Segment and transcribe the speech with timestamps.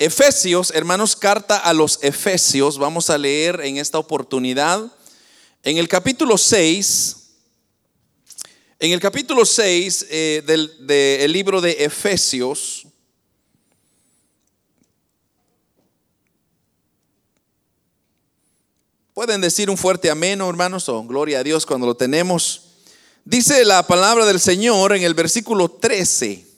[0.00, 4.90] Efesios, hermanos, carta a los Efesios, vamos a leer en esta oportunidad,
[5.62, 7.16] en el capítulo 6,
[8.78, 12.86] en el capítulo 6 eh, del libro de Efesios,
[19.12, 22.62] Pueden decir un fuerte amén, hermanos, o gloria a Dios cuando lo tenemos.
[23.26, 26.49] Dice la palabra del Señor en el versículo 13.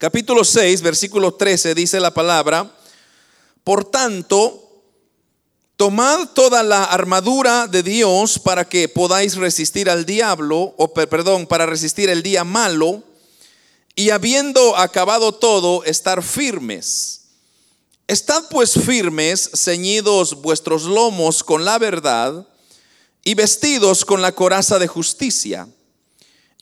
[0.00, 2.74] Capítulo 6, versículo 13 dice la palabra,
[3.62, 4.82] por tanto,
[5.76, 11.66] tomad toda la armadura de Dios para que podáis resistir al diablo, o perdón, para
[11.66, 13.02] resistir el día malo,
[13.94, 17.24] y habiendo acabado todo, estar firmes.
[18.06, 22.48] Estad pues firmes, ceñidos vuestros lomos con la verdad
[23.22, 25.68] y vestidos con la coraza de justicia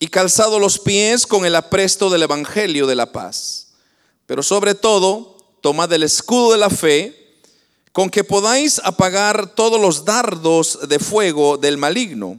[0.00, 3.68] y calzados los pies con el apresto del Evangelio de la paz.
[4.26, 7.18] Pero sobre todo, tomad el escudo de la fe
[7.92, 12.38] con que podáis apagar todos los dardos de fuego del maligno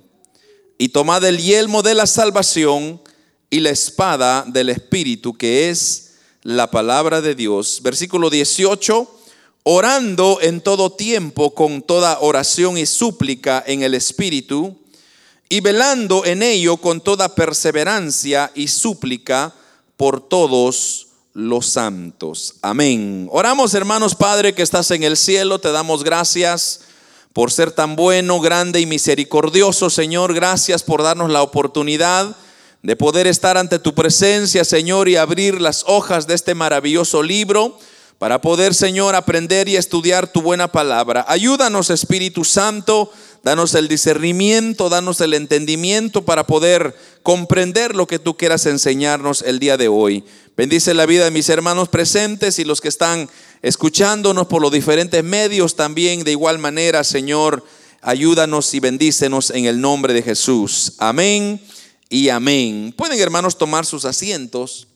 [0.78, 3.02] y tomad el yelmo de la salvación
[3.50, 6.12] y la espada del Espíritu que es
[6.44, 7.82] la palabra de Dios.
[7.84, 9.20] Versículo 18,
[9.64, 14.78] orando en todo tiempo con toda oración y súplica en el Espíritu,
[15.50, 19.54] y velando en ello con toda perseverancia y súplica
[19.98, 22.56] por todos los santos.
[22.62, 23.28] Amén.
[23.32, 26.82] Oramos hermanos Padre que estás en el cielo, te damos gracias
[27.34, 30.34] por ser tan bueno, grande y misericordioso, Señor.
[30.34, 32.36] Gracias por darnos la oportunidad
[32.82, 37.78] de poder estar ante tu presencia, Señor, y abrir las hojas de este maravilloso libro
[38.20, 41.26] para poder, Señor, aprender y estudiar tu buena palabra.
[41.30, 43.10] Ayúdanos, Espíritu Santo,
[43.44, 49.60] danos el discernimiento, danos el entendimiento para poder comprender lo que tú quieras enseñarnos el
[49.60, 50.26] día de hoy.
[50.58, 53.30] Bendice la vida de mis hermanos presentes y los que están
[53.62, 57.64] escuchándonos por los diferentes medios también de igual manera, Señor,
[58.02, 60.96] ayúdanos y bendícenos en el nombre de Jesús.
[60.98, 61.62] Amén
[62.10, 62.94] y amén.
[62.98, 64.89] Pueden hermanos tomar sus asientos.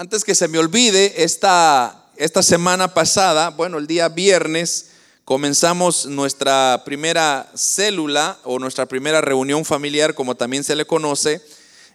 [0.00, 4.92] Antes que se me olvide, esta, esta semana pasada, bueno, el día viernes,
[5.26, 11.42] comenzamos nuestra primera célula o nuestra primera reunión familiar, como también se le conoce,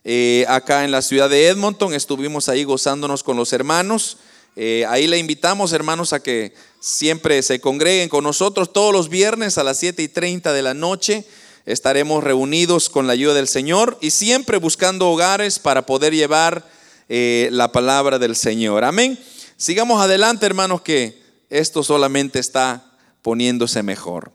[0.03, 1.95] eh, acá en la ciudad de Edmonton.
[1.95, 4.17] Estuvimos ahí gozándonos con los hermanos.
[4.55, 9.57] Eh, ahí le invitamos, hermanos, a que siempre se congreguen con nosotros todos los viernes
[9.57, 11.25] a las 7 y 30 de la noche
[11.65, 16.63] estaremos reunidos con la ayuda del Señor y siempre buscando hogares para poder llevar
[17.07, 18.83] eh, la palabra del Señor.
[18.83, 19.19] Amén.
[19.57, 24.31] Sigamos adelante, hermanos, que esto solamente está poniéndose mejor.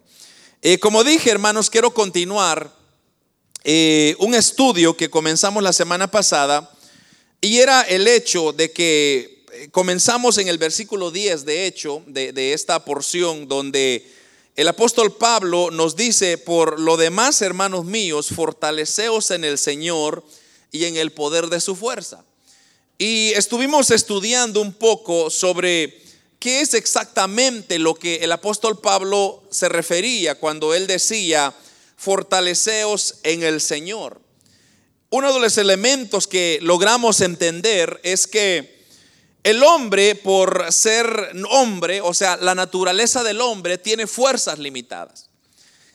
[0.62, 2.72] Eh, como dije, hermanos, quiero continuar
[3.64, 6.70] eh, un estudio que comenzamos la semana pasada
[7.40, 12.52] y era el hecho de que comenzamos en el versículo 10, de hecho, de, de
[12.52, 14.08] esta porción donde
[14.54, 20.24] el apóstol Pablo nos dice, por lo demás, hermanos míos, fortaleceos en el Señor
[20.70, 22.24] y en el poder de su fuerza.
[23.02, 26.02] Y estuvimos estudiando un poco sobre
[26.38, 31.54] qué es exactamente lo que el apóstol Pablo se refería cuando él decía,
[31.96, 34.20] fortaleceos en el Señor.
[35.08, 38.84] Uno de los elementos que logramos entender es que
[39.44, 45.30] el hombre, por ser hombre, o sea, la naturaleza del hombre tiene fuerzas limitadas.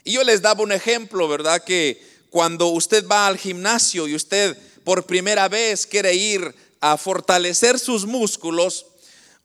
[0.04, 1.64] Y yo les daba un ejemplo, ¿verdad?
[1.64, 2.02] Que
[2.32, 8.06] cuando usted va al gimnasio y usted por primera vez quiere ir a fortalecer sus
[8.06, 8.86] músculos,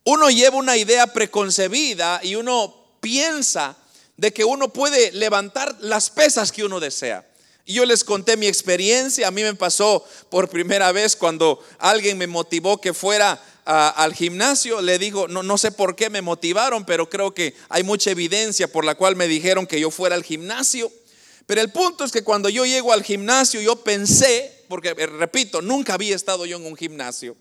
[0.05, 3.77] uno lleva una idea preconcebida y uno piensa
[4.17, 7.27] de que uno puede levantar las pesas que uno desea.
[7.65, 12.19] Y yo les conté mi experiencia, a mí me pasó por primera vez cuando alguien
[12.19, 16.85] me motivó que fuera al gimnasio, le digo, no, no sé por qué me motivaron,
[16.85, 20.25] pero creo que hay mucha evidencia por la cual me dijeron que yo fuera al
[20.25, 20.91] gimnasio.
[21.47, 25.61] Pero el punto es que cuando yo llego al gimnasio, yo pensé, porque eh, repito,
[25.61, 27.37] nunca había estado yo en un gimnasio.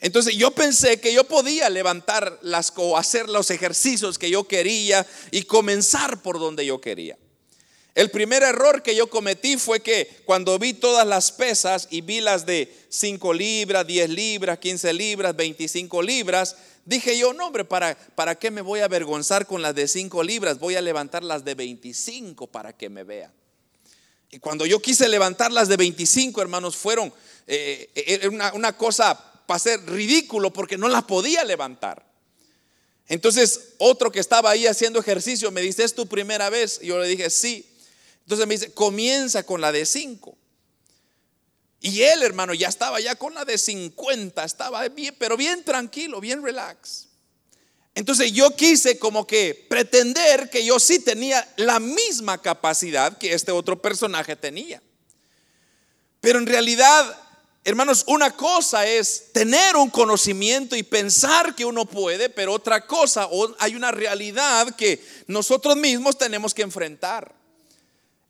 [0.00, 5.06] Entonces yo pensé que yo podía levantar las o hacer los ejercicios que yo quería
[5.30, 7.16] y comenzar por donde yo quería.
[7.94, 12.20] El primer error que yo cometí fue que cuando vi todas las pesas y vi
[12.20, 16.56] las de 5 libras, 10 libras, 15 libras, 25 libras,
[16.86, 20.22] dije yo, no hombre, ¿para, ¿para qué me voy a avergonzar con las de 5
[20.24, 20.58] libras?
[20.58, 23.30] Voy a levantar las de 25 para que me vean.
[24.32, 27.12] Y cuando yo quise levantar las de 25, hermanos, fueron
[27.46, 29.14] eh, eh, una, una cosa
[29.46, 32.10] para ser ridículo porque no las podía levantar.
[33.08, 36.80] Entonces, otro que estaba ahí haciendo ejercicio me dice, ¿es tu primera vez?
[36.82, 37.68] Y yo le dije, sí.
[38.22, 40.34] Entonces me dice, comienza con la de 5.
[41.82, 46.20] Y él, hermano, ya estaba ya con la de 50, estaba bien, pero bien tranquilo,
[46.20, 47.08] bien relax.
[47.94, 53.52] Entonces yo quise como que pretender que yo sí tenía la misma capacidad que este
[53.52, 54.82] otro personaje tenía.
[56.20, 57.18] Pero en realidad,
[57.64, 63.28] hermanos, una cosa es tener un conocimiento y pensar que uno puede, pero otra cosa,
[63.58, 67.34] hay una realidad que nosotros mismos tenemos que enfrentar.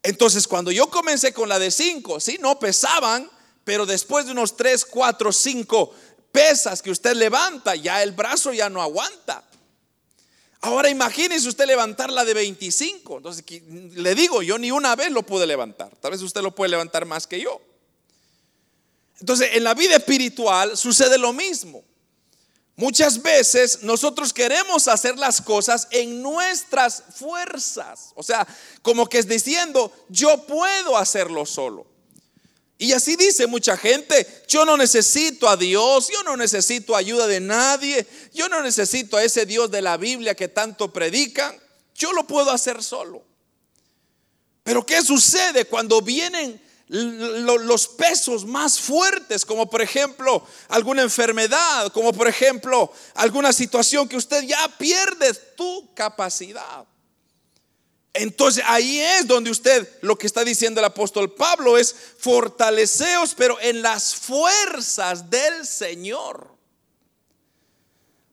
[0.02, 3.30] Entonces, cuando yo comencé con la de 5, sí, no pesaban,
[3.62, 5.94] pero después de unos 3, 4, 5
[6.32, 9.44] pesas que usted levanta, ya el brazo ya no aguanta.
[10.64, 13.16] Ahora imagínese usted levantar la de 25.
[13.16, 15.94] Entonces, le digo, yo ni una vez lo pude levantar.
[15.96, 17.60] Tal vez usted lo puede levantar más que yo.
[19.18, 21.82] Entonces, en la vida espiritual sucede lo mismo.
[22.76, 28.12] Muchas veces nosotros queremos hacer las cosas en nuestras fuerzas.
[28.14, 28.46] O sea,
[28.82, 31.91] como que es diciendo, yo puedo hacerlo solo.
[32.82, 37.38] Y así dice mucha gente, yo no necesito a Dios, yo no necesito ayuda de
[37.38, 41.56] nadie, yo no necesito a ese Dios de la Biblia que tanto predican,
[41.94, 43.22] yo lo puedo hacer solo.
[44.64, 52.12] Pero ¿qué sucede cuando vienen los pesos más fuertes, como por ejemplo alguna enfermedad, como
[52.12, 56.84] por ejemplo alguna situación que usted ya pierde tu capacidad?
[58.14, 63.58] Entonces ahí es donde usted, lo que está diciendo el apóstol Pablo es fortaleceos, pero
[63.60, 66.52] en las fuerzas del Señor.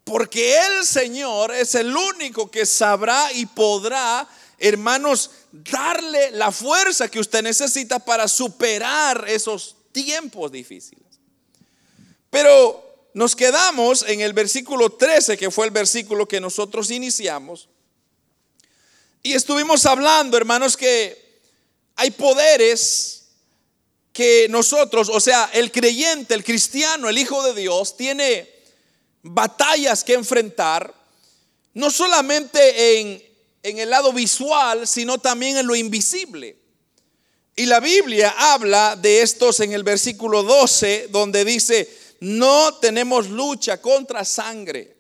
[0.04, 4.28] Porque el Señor es el único que sabrá y podrá,
[4.58, 11.06] hermanos, darle la fuerza que usted necesita para superar esos tiempos difíciles.
[12.30, 17.70] Pero nos quedamos en el versículo 13, que fue el versículo que nosotros iniciamos
[19.21, 21.42] y estuvimos hablando, hermanos, que
[21.95, 23.27] hay poderes
[24.13, 28.50] que nosotros, o sea, el creyente, el cristiano, el Hijo de Dios, tiene
[29.21, 30.94] batallas que enfrentar,
[31.74, 33.24] no solamente en,
[33.63, 36.57] en el lado visual, sino también en lo invisible.
[37.56, 41.89] Y la Biblia habla de estos en el versículo 12, donde dice,
[42.21, 44.95] no tenemos lucha contra sangre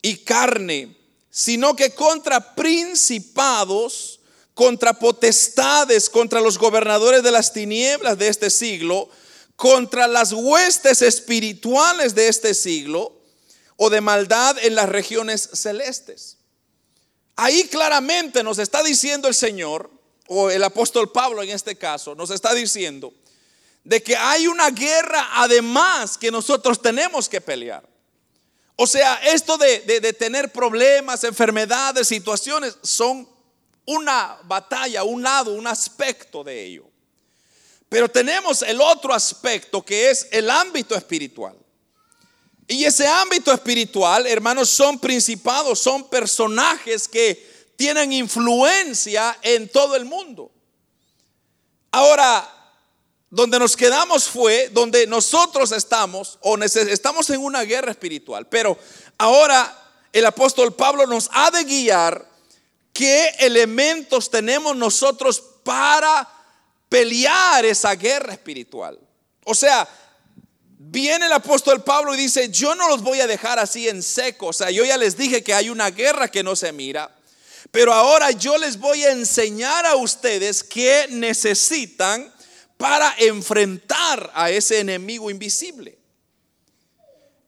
[0.00, 0.95] y carne
[1.36, 4.20] sino que contra principados,
[4.54, 9.10] contra potestades, contra los gobernadores de las tinieblas de este siglo,
[9.54, 13.20] contra las huestes espirituales de este siglo
[13.76, 16.38] o de maldad en las regiones celestes.
[17.36, 19.90] Ahí claramente nos está diciendo el Señor,
[20.28, 23.12] o el apóstol Pablo en este caso, nos está diciendo
[23.84, 27.86] de que hay una guerra además que nosotros tenemos que pelear.
[28.76, 33.26] O sea, esto de, tener problemas, enfermedades, situaciones, son
[33.86, 36.84] una batalla, un lado, un aspecto de ello.
[37.88, 41.56] Pero tenemos el otro aspecto que es el ámbito espiritual.
[42.68, 50.04] Y ese ámbito espiritual, hermanos, son principados, son personajes que tienen influencia en todo el
[50.04, 50.50] mundo.
[51.92, 52.55] Ahora,
[53.30, 58.46] donde nos quedamos fue donde nosotros estamos o estamos en una guerra espiritual.
[58.48, 58.78] Pero
[59.18, 59.76] ahora
[60.12, 62.26] el apóstol Pablo nos ha de guiar
[62.92, 66.26] qué elementos tenemos nosotros para
[66.88, 68.98] pelear esa guerra espiritual.
[69.44, 69.86] O sea,
[70.78, 74.46] viene el apóstol Pablo y dice, yo no los voy a dejar así en seco.
[74.46, 77.14] O sea, yo ya les dije que hay una guerra que no se mira.
[77.70, 82.32] Pero ahora yo les voy a enseñar a ustedes qué necesitan
[82.76, 85.98] para enfrentar a ese enemigo invisible.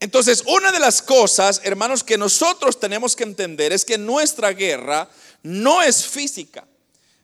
[0.00, 5.08] Entonces, una de las cosas, hermanos, que nosotros tenemos que entender es que nuestra guerra
[5.42, 6.66] no es física.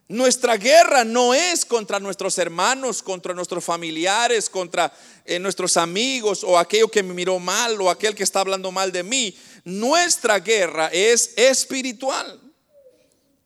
[0.08, 4.92] Nuestra guerra no es contra nuestros hermanos, contra nuestros familiares, contra
[5.24, 8.92] eh, nuestros amigos o aquello que me miró mal o aquel que está hablando mal
[8.92, 9.34] de mí.
[9.64, 12.40] Nuestra guerra es espiritual.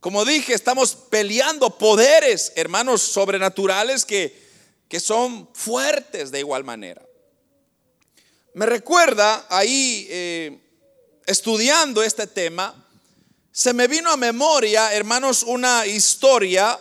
[0.01, 4.48] Como dije, estamos peleando poderes, hermanos, sobrenaturales que
[4.89, 7.01] que son fuertes de igual manera.
[8.55, 10.59] Me recuerda ahí, eh,
[11.27, 12.75] estudiando este tema,
[13.51, 16.79] se me vino a memoria, hermanos, una historia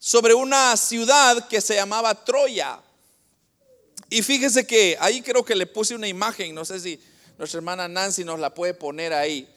[0.00, 2.80] sobre una ciudad que se llamaba Troya.
[4.10, 7.00] Y fíjese que ahí creo que le puse una imagen, no sé si
[7.38, 9.48] nuestra hermana Nancy nos la puede poner ahí.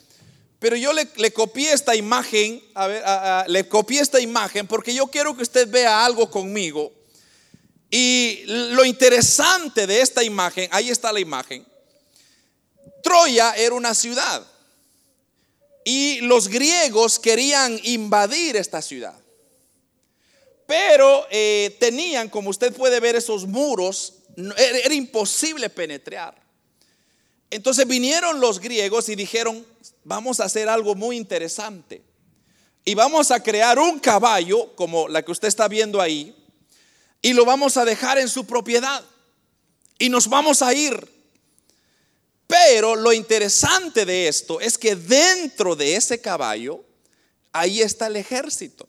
[0.60, 3.04] Pero yo le, copié esta imagen, a ver,
[3.50, 7.01] le copié esta imagen porque yo quiero que usted vea algo conmigo
[7.94, 11.66] y lo interesante de esta imagen, ahí está la imagen.
[13.04, 14.48] Troya era una ciudad
[15.84, 19.16] y los griegos querían invadir esta ciudad.
[20.66, 24.14] pero eh, tenían, como usted puede ver, esos muros,
[24.56, 26.42] era, era imposible penetrar.
[27.50, 29.66] Entonces vinieron los griegos y dijeron,
[30.06, 32.02] vamos a hacer algo muy interesante.
[32.86, 36.34] Y vamos a crear un caballo, como la que usted está viendo ahí,
[37.22, 39.04] y lo vamos a dejar en su propiedad.
[40.00, 41.08] Y nos vamos a ir.
[42.48, 46.84] Pero lo interesante de esto es que dentro de ese caballo,
[47.54, 48.88] ahí está el ejército.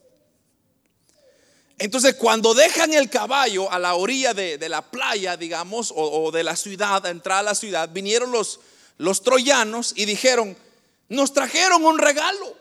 [1.78, 6.56] Entonces, cuando dejan el caballo a la orilla de, la playa, digamos, o, de la
[6.56, 8.60] ciudad, a entrar a la ciudad, vinieron los,
[8.98, 10.56] los troyanos y dijeron,
[11.08, 12.56] nos trajeron un regalo.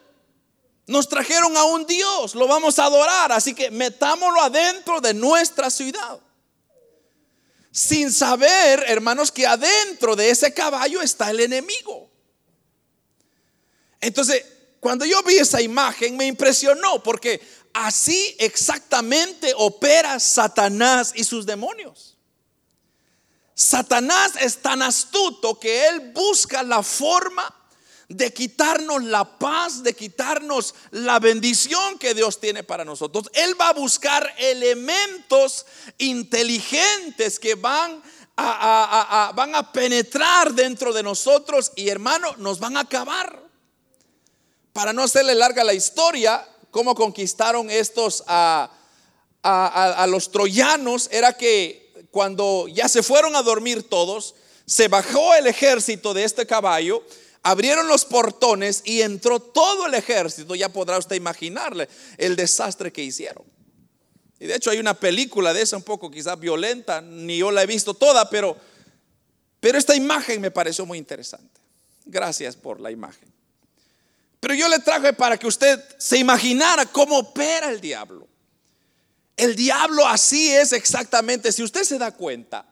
[0.91, 5.69] Nos trajeron a un Dios, lo vamos a adorar, así que metámoslo adentro de nuestra
[5.69, 6.19] ciudad.
[7.71, 12.11] Sin saber, hermanos, que adentro de ese caballo está el enemigo.
[14.01, 14.43] Entonces,
[14.81, 17.39] cuando yo vi esa imagen me impresionó porque
[17.71, 22.17] así exactamente opera Satanás y sus demonios.
[23.55, 27.60] Satanás es tan astuto que él busca la forma
[28.15, 33.29] de quitarnos la paz, de quitarnos la bendición que Dios tiene para nosotros.
[33.33, 35.65] Él va a buscar elementos
[35.97, 38.01] inteligentes que van
[38.37, 43.41] a, van a penetrar dentro de nosotros y hermano, nos van a acabar.
[44.73, 48.71] Para no hacerle larga la historia, cómo conquistaron estos a,
[49.43, 55.47] a los troyanos, era que cuando ya se fueron a dormir todos, se bajó el
[55.47, 57.03] ejército de este caballo
[57.43, 60.53] Abrieron los portones y entró todo el ejército.
[60.53, 63.43] Ya podrá usted imaginarle el desastre que hicieron.
[64.39, 67.63] Y de hecho hay una película de esa un poco quizás violenta, ni yo la
[67.63, 68.57] he visto toda, pero,
[69.59, 71.61] pero esta imagen me pareció muy interesante.
[72.05, 73.31] Gracias por la imagen.
[74.39, 78.27] Pero yo le traje para que usted se imaginara cómo opera el diablo.
[79.37, 82.65] El diablo así es exactamente, si usted se da cuenta,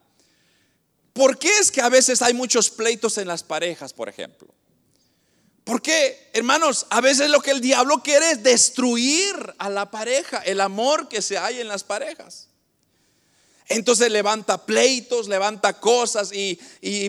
[1.13, 4.53] ¿por qué es que a veces hay muchos pleitos en las parejas, por ejemplo?
[5.63, 10.61] Porque, hermanos, a veces lo que el diablo quiere es destruir a la pareja, el
[10.61, 12.49] amor que se hay en las parejas.
[13.69, 16.57] Entonces levanta pleitos, levanta cosas y,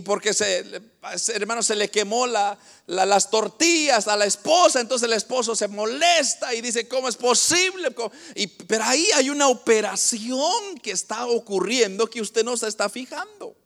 [0.02, 0.82] porque se,
[1.28, 6.52] hermano, se le quemó la, las tortillas a la esposa, entonces el esposo se molesta
[6.52, 7.94] y dice, ¿cómo es posible?
[8.34, 13.56] Y, pero ahí hay una operación que está ocurriendo que usted no se está fijando.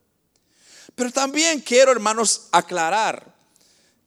[0.95, 3.34] Pero también quiero, hermanos, aclarar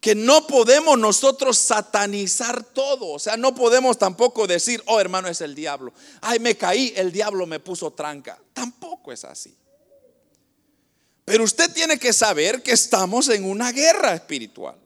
[0.00, 3.08] que no podemos nosotros satanizar todo.
[3.08, 5.92] O sea, no podemos tampoco decir, oh hermano, es el diablo.
[6.20, 8.38] Ay, me caí, el diablo me puso tranca.
[8.52, 9.56] Tampoco es así.
[11.24, 14.76] Pero usted tiene que saber que estamos en una guerra espiritual.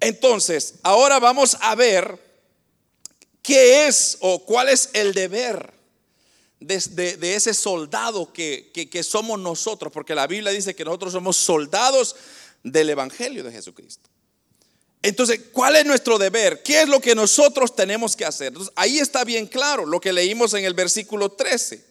[0.00, 2.18] Entonces, ahora vamos a ver
[3.42, 5.72] qué es o cuál es el deber
[6.58, 12.16] de, ese soldado que, que somos nosotros, porque la Biblia dice que nosotros somos soldados
[12.62, 14.08] del Evangelio de Jesucristo.
[15.02, 16.62] Entonces, ¿cuál es nuestro deber?
[16.62, 18.52] ¿Qué es lo que nosotros tenemos que hacer?
[18.76, 21.90] ahí está bien claro lo que leímos en el versículo 13.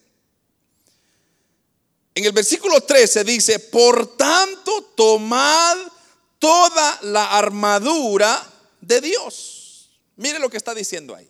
[2.16, 5.78] En el versículo 13 dice, por tanto, tomad
[6.38, 8.48] toda la armadura
[8.82, 9.90] de Dios.
[10.18, 11.30] Mire lo que está diciendo ahí.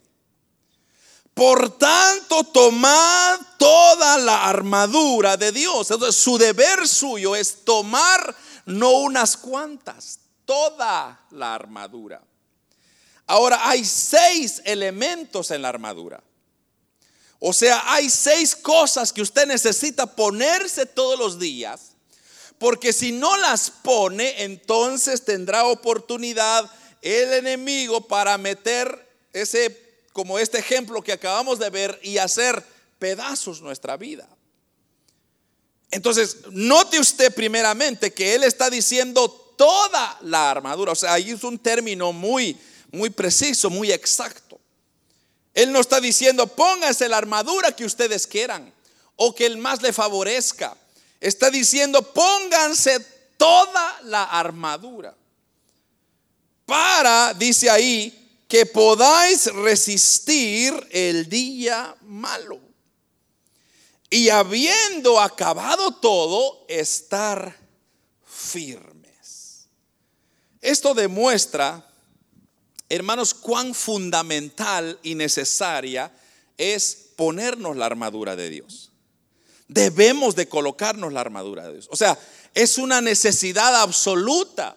[1.32, 5.90] Por tanto, tomad toda la armadura de Dios.
[5.90, 8.36] Entonces, su deber suyo es tomar
[8.66, 12.22] no unas cuantas, toda la armadura.
[13.26, 16.22] Ahora hay seis elementos en la armadura.
[17.38, 21.92] O sea, hay seis cosas que usted necesita ponerse todos los días,
[22.58, 30.58] porque si no las pone, entonces tendrá oportunidad el enemigo para meter ese, como este
[30.58, 32.62] ejemplo que acabamos de ver, y hacer
[32.98, 34.28] pedazos nuestra vida.
[35.90, 40.92] Entonces, note usted primeramente que él está diciendo toda la armadura.
[40.92, 42.56] O sea, ahí es un término muy,
[42.92, 44.60] muy preciso, muy exacto.
[45.52, 48.72] Él no está diciendo pónganse la armadura que ustedes quieran
[49.16, 50.76] o que el más le favorezca.
[51.20, 53.00] Está diciendo pónganse
[53.36, 55.14] toda la armadura.
[56.64, 58.16] Para, dice ahí,
[58.46, 62.69] que podáis resistir el día malo
[64.10, 67.56] y habiendo acabado todo, estar
[68.24, 69.68] firmes.
[70.60, 71.88] Esto demuestra,
[72.88, 76.12] hermanos, cuán fundamental y necesaria
[76.58, 78.90] es ponernos la armadura de Dios.
[79.68, 81.88] Debemos de colocarnos la armadura de Dios.
[81.92, 82.18] O sea,
[82.52, 84.76] es una necesidad absoluta.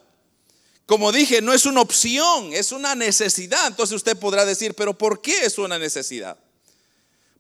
[0.86, 3.66] Como dije, no es una opción, es una necesidad.
[3.66, 6.38] Entonces usted podrá decir, pero ¿por qué es una necesidad?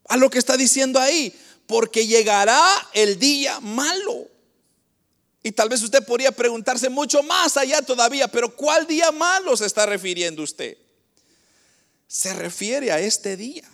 [0.09, 1.33] a lo que está diciendo ahí,
[1.67, 2.61] porque llegará
[2.93, 4.27] el día malo.
[5.43, 9.65] Y tal vez usted podría preguntarse mucho más allá todavía, pero ¿cuál día malo se
[9.65, 10.77] está refiriendo usted?
[12.07, 13.69] Se refiere a este día.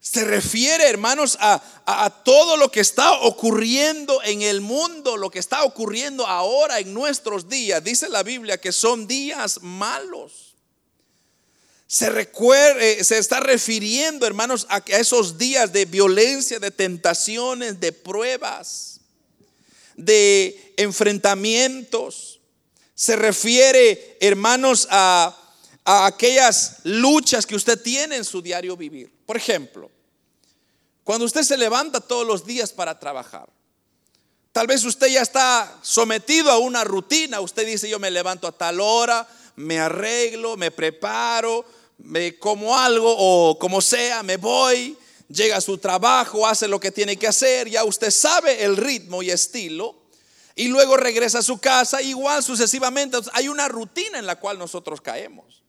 [0.00, 5.64] Se refiere, hermanos, a, todo lo que está ocurriendo en el mundo, lo que está
[5.64, 7.84] ocurriendo ahora en nuestros días.
[7.84, 10.47] Dice la Biblia que son días malos.
[11.88, 18.98] Se, recuerde, se está refiriendo, hermanos, a esos días de violencia, de tentaciones, de pruebas
[19.98, 22.40] de enfrentamientos.
[22.94, 25.36] Se refiere, hermanos, a,
[25.84, 29.10] aquellas luchas que usted tiene en su diario vivir.
[29.26, 29.90] Por ejemplo,
[31.04, 33.48] cuando usted se levanta todos los días para trabajar,
[34.52, 37.40] tal vez usted ya está sometido a una rutina.
[37.40, 39.26] Usted dice, yo me levanto a tal hora,
[39.56, 41.64] me arreglo, me preparo,
[41.98, 44.96] me como algo o como sea, me voy
[45.28, 49.22] llega a su trabajo, hace lo que tiene que hacer, ya usted sabe el ritmo
[49.22, 49.94] y estilo,
[50.54, 53.18] y luego regresa a su casa, igual sucesivamente.
[53.32, 55.62] Hay una rutina en la cual nosotros caemos.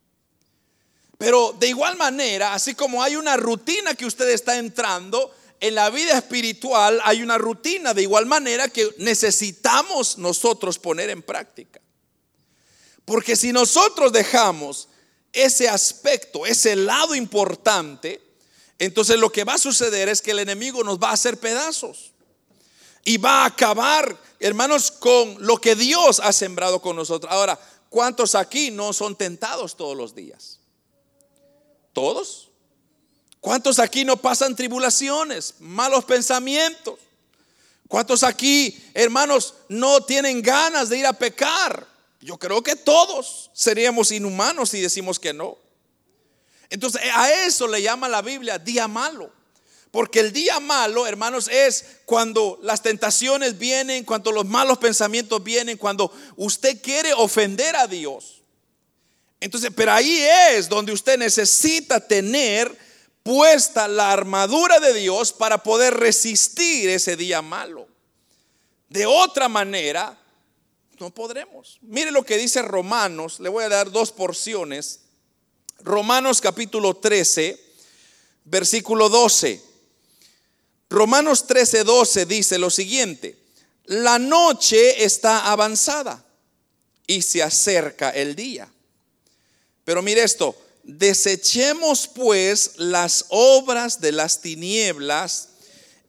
[1.19, 5.89] Pero de igual manera, así como hay una rutina que usted está entrando, en la
[5.91, 11.81] vida espiritual hay una rutina de igual manera que necesitamos nosotros poner en práctica.
[13.05, 14.88] Porque si nosotros dejamos
[15.33, 18.21] ese aspecto, ese lado importante,
[18.77, 22.11] entonces lo que va a suceder es que el enemigo nos va a hacer pedazos
[23.03, 27.31] y va a acabar, hermanos, con lo que Dios ha sembrado con nosotros.
[27.31, 27.59] Ahora,
[27.89, 30.59] ¿cuántos aquí no son tentados todos los días?
[31.93, 32.49] ¿Todos?
[33.39, 36.95] ¿Cuántos aquí no pasan tribulaciones, malos pensamientos?
[37.87, 41.87] ¿Cuántos aquí, hermanos, no tienen ganas de ir a pecar?
[42.21, 45.57] Yo creo que todos seríamos inhumanos si decimos que no.
[46.69, 49.31] Entonces a eso le llama la Biblia día malo.
[49.91, 55.77] Porque el día malo, hermanos, es cuando las tentaciones vienen, cuando los malos pensamientos vienen,
[55.77, 58.43] cuando usted quiere ofender a Dios.
[59.39, 60.19] Entonces, pero ahí
[60.51, 62.77] es donde usted necesita tener
[63.23, 67.87] puesta la armadura de Dios para poder resistir ese día malo.
[68.89, 70.18] De otra manera,
[70.99, 71.77] no podremos.
[71.81, 75.01] Mire lo que dice Romanos, le voy a dar dos porciones
[75.81, 77.57] Romanos capítulo 13,
[78.45, 79.61] versículo 12.
[80.89, 83.37] Romanos 13, 12 dice lo siguiente,
[83.85, 86.25] la noche está avanzada
[87.07, 88.69] y se acerca el día.
[89.85, 95.49] Pero mire esto, desechemos pues las obras de las tinieblas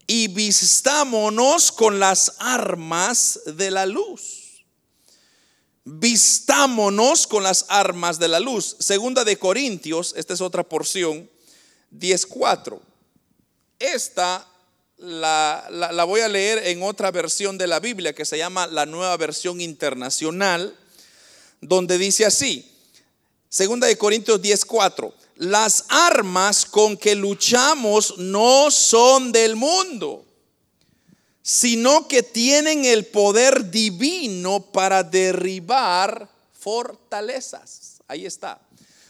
[0.07, 4.40] y vistámonos con las armas de la luz
[5.99, 8.77] vistámonos con las armas de la luz.
[8.79, 11.29] Segunda de Corintios, esta es otra porción,
[11.93, 12.79] 10.4.
[13.79, 14.47] Esta
[14.99, 19.17] la, voy a leer en otra versión de la Biblia que se llama la nueva
[19.17, 20.77] versión internacional,
[21.61, 22.67] donde dice así,
[23.49, 30.25] Segunda de Corintios 10.4, las armas con que luchamos no son del mundo
[31.51, 37.97] sino que tienen el poder divino para derribar fortalezas.
[38.07, 38.61] Ahí está.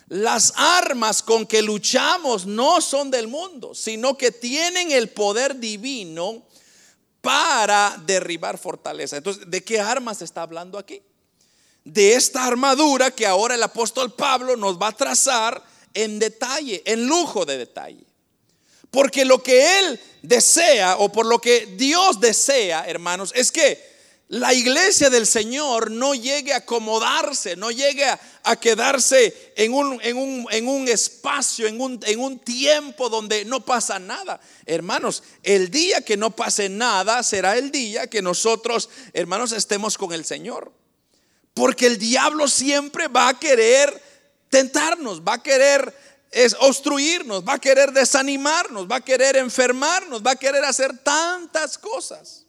[0.08, 6.42] Las armas con que luchamos no son del mundo, sino que tienen el poder divino
[7.20, 9.18] para derribar fortalezas.
[9.18, 11.02] Entonces, ¿de qué armas está hablando aquí?
[11.84, 17.06] De esta armadura que ahora el apóstol Pablo nos va a trazar en detalle, en
[17.06, 18.09] lujo de detalle.
[18.90, 23.90] Porque lo que Él desea o por lo que Dios desea, hermanos, es que
[24.30, 31.66] la iglesia del Señor no llegue a acomodarse, no llegue a, quedarse en un, espacio,
[31.66, 31.80] en
[32.20, 34.40] un tiempo donde no pasa nada.
[34.66, 40.12] Hermanos, el día que no pase nada será el día que nosotros, hermanos, estemos con
[40.12, 40.72] el Señor.
[41.52, 44.00] Porque el diablo siempre va a querer
[44.48, 45.92] tentarnos, va a querer
[46.30, 51.76] es obstruirnos, va a querer desanimarnos, va a querer enfermarnos, va a querer hacer tantas
[51.76, 52.46] cosas.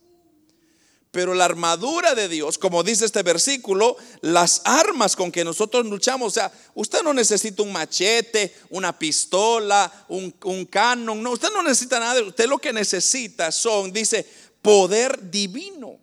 [1.11, 6.27] Pero la armadura de Dios, como dice este versículo, las armas con que nosotros luchamos,
[6.27, 11.63] o sea, usted no necesita un machete, una pistola, un, un canon, no, usted no
[11.63, 14.25] necesita nada, usted lo que necesita son, dice,
[14.61, 15.99] poder divino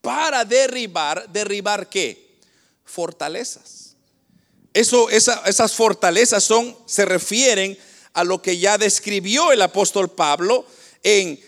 [0.00, 2.38] para derribar, derribar qué?
[2.84, 3.85] Fortalezas.
[4.76, 7.78] Esas fortalezas son, se refieren
[8.12, 10.66] a lo que ya describió el apóstol Pablo
[11.02, 11.40] en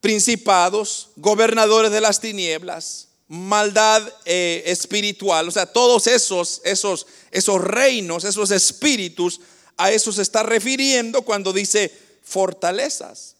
[0.00, 8.24] principados, gobernadores de las tinieblas, maldad eh, espiritual, o sea, todos esos, esos, esos reinos,
[8.24, 9.40] esos espíritus
[9.76, 13.36] a eso se está refiriendo cuando dice fortalezas.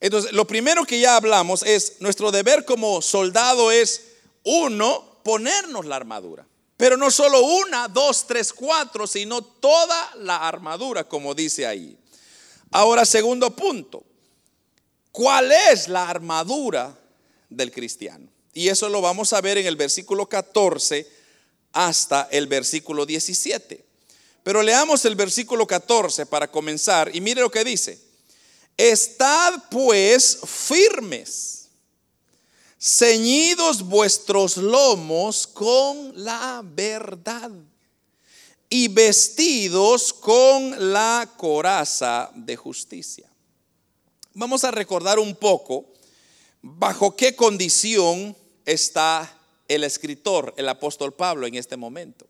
[0.00, 4.02] Entonces, lo primero que ya hablamos es, nuestro deber como soldado es,
[4.42, 6.46] uno, ponernos la armadura.
[6.76, 11.96] Pero no solo una, dos, tres, cuatro, sino toda la armadura, como dice ahí.
[12.70, 14.04] Ahora, segundo punto,
[15.12, 16.98] ¿cuál es la armadura
[17.48, 18.28] del cristiano?
[18.52, 21.06] Y eso lo vamos a ver en el versículo 14
[21.72, 23.84] hasta el versículo 17.
[24.42, 27.98] Pero leamos el versículo 14 para comenzar y mire lo que dice.
[28.76, 31.53] Estad pues firmes,
[32.84, 37.50] ceñidos vuestros lomos con la verdad
[38.68, 43.26] y vestidos con la coraza de justicia.
[44.34, 45.86] Vamos a recordar un poco
[46.60, 49.34] bajo qué condición está
[49.66, 52.26] el escritor, el apóstol Pablo, en este momento.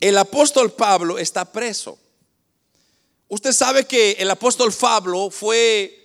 [0.00, 1.98] El apóstol Pablo está preso.
[3.28, 5.99] Usted sabe que el apóstol Pablo fue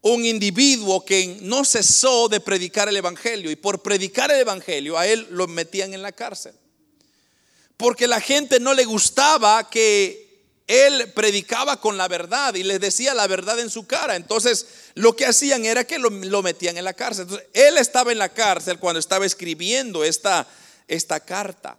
[0.00, 5.06] un individuo que no cesó de predicar el Evangelio y por predicar el Evangelio a
[5.06, 6.54] él lo metían en la cárcel.
[7.76, 10.28] Porque la gente no le gustaba que
[10.66, 14.16] él predicaba con la verdad y les decía la verdad en su cara.
[14.16, 17.22] Entonces, lo que hacían era que lo, metían en la cárcel.
[17.22, 20.46] Entonces, él estaba en la cárcel cuando estaba escribiendo esta,
[20.86, 21.78] esta carta.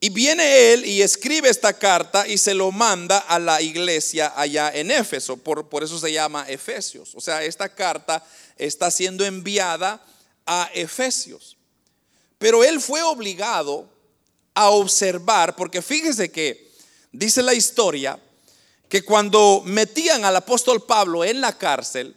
[0.00, 4.72] Y viene él y escribe esta carta y se lo manda a la iglesia allá
[4.74, 5.36] en Éfeso.
[5.36, 7.14] Por, por eso se llama Efesios.
[7.14, 8.24] O sea, esta carta
[8.56, 10.02] está siendo enviada
[10.46, 11.58] a Efesios.
[12.38, 13.86] Pero él fue obligado
[14.54, 16.70] a observar, porque fíjese que
[17.12, 18.18] Dice la historia
[18.88, 22.16] que cuando metían al apóstol Pablo en la cárcel,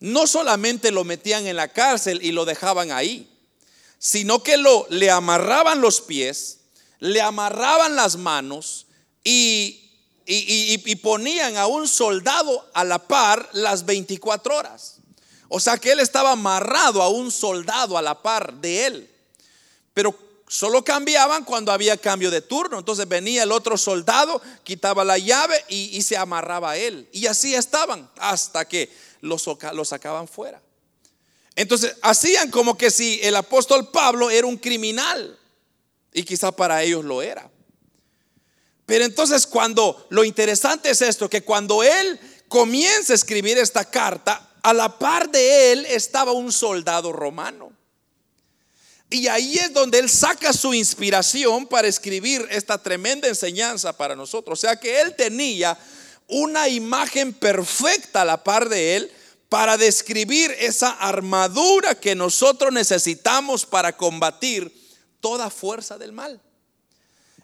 [0.00, 3.30] no solamente lo metían en la cárcel y lo dejaban ahí,
[3.98, 6.58] sino que lo, le amarraban los pies,
[7.00, 8.86] le amarraban las manos
[9.22, 9.90] y,
[10.26, 14.96] y, ponían a un soldado a la par las 24 horas.
[15.48, 19.10] O sea que él estaba amarrado a un soldado a la par de él.
[19.92, 20.18] Pero
[20.54, 22.78] Solo cambiaban cuando había cambio de turno.
[22.78, 27.08] Entonces venía el otro soldado, quitaba la llave y, se amarraba a él.
[27.12, 28.88] Y así estaban hasta que
[29.20, 29.48] los,
[29.84, 30.60] sacaban fuera.
[31.56, 35.38] Entonces hacían como que si el apóstol Pablo era un criminal.
[36.14, 37.50] Y quizá para ellos lo era.
[38.86, 44.52] Pero entonces cuando lo interesante es esto, que cuando él comienza a escribir esta carta,
[44.62, 47.72] a la par de él estaba un soldado romano.
[49.10, 54.58] Y ahí es donde él saca su inspiración para escribir esta tremenda enseñanza para nosotros.
[54.58, 55.76] O sea que él tenía
[56.28, 59.12] una imagen perfecta a la par de él
[59.48, 64.83] para describir esa armadura que nosotros necesitamos para combatir
[65.24, 66.38] toda fuerza del mal.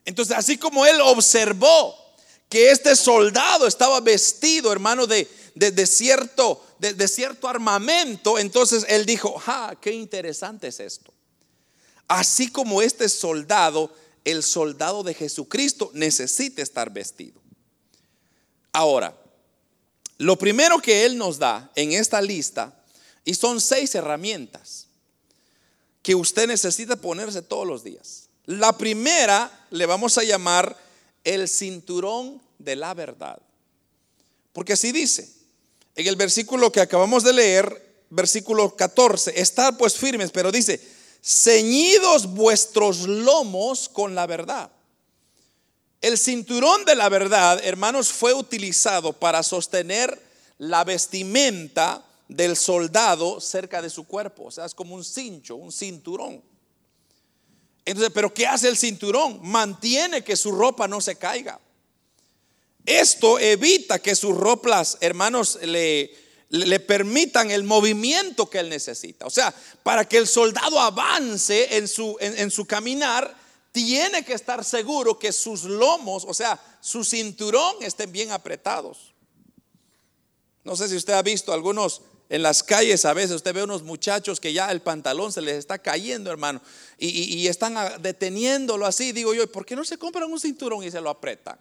[0.05, 1.97] Entonces, así como él observó
[2.51, 9.43] que este soldado estaba vestido, hermano, de, de, cierto, de, cierto armamento, entonces él dijo,
[9.47, 11.11] ah, qué interesante es esto.
[12.07, 13.91] Así como este soldado,
[14.27, 17.41] el soldado de Jesucristo necesita estar vestido.
[18.75, 19.17] Ahora,
[20.19, 22.79] lo primero que Él nos da en esta lista,
[23.25, 24.90] y son seis herramientas
[26.03, 28.29] que usted necesita ponerse todos los días.
[28.47, 30.77] La primera le vamos a llamar
[31.25, 33.41] el cinturón de la verdad.
[34.53, 35.29] Porque así dice,
[35.95, 40.81] en el versículo que acabamos de leer, versículo 14, estar pues firmes, pero dice,
[41.23, 44.71] ceñidos vuestros lomos con la verdad.
[46.01, 50.19] El cinturón de la verdad, hermanos, fue utilizado para sostener
[50.57, 54.45] la vestimenta del soldado cerca de su cuerpo.
[54.45, 56.43] O sea, es como un cincho, un cinturón.
[57.85, 59.41] Entonces, pero ¿qué hace el cinturón?
[59.43, 61.61] Mantiene que su ropa no se caiga.
[62.87, 66.13] Esto evita que sus ropas, hermanos, le,
[66.51, 69.27] le permitan el movimiento que él necesita.
[69.27, 73.37] O sea, para que el soldado avance en su, en, su caminar,
[73.73, 79.15] tiene que estar seguro que sus lomos, o sea, su cinturón estén bien apretados.
[80.65, 83.83] No sé si usted ha visto algunos en las calles a veces, usted ve unos
[83.83, 86.63] muchachos que ya el pantalón se les está cayendo, hermano,
[86.97, 89.11] y, y están deteniéndolo así.
[89.11, 91.59] Digo yo, ¿por qué no se compran un cinturón y se lo apretan?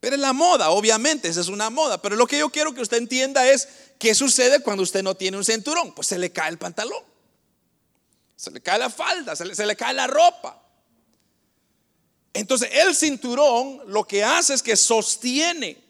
[0.00, 2.00] Pero es la moda, obviamente, esa es una moda.
[2.00, 5.36] Pero lo que yo quiero que usted entienda es qué sucede cuando usted no tiene
[5.36, 5.94] un cinturón.
[5.94, 7.04] Pues se le cae el pantalón,
[8.34, 10.60] se le cae la falda, se le, se le cae la ropa.
[12.32, 15.81] Entonces el cinturón lo que hace es que sostiene,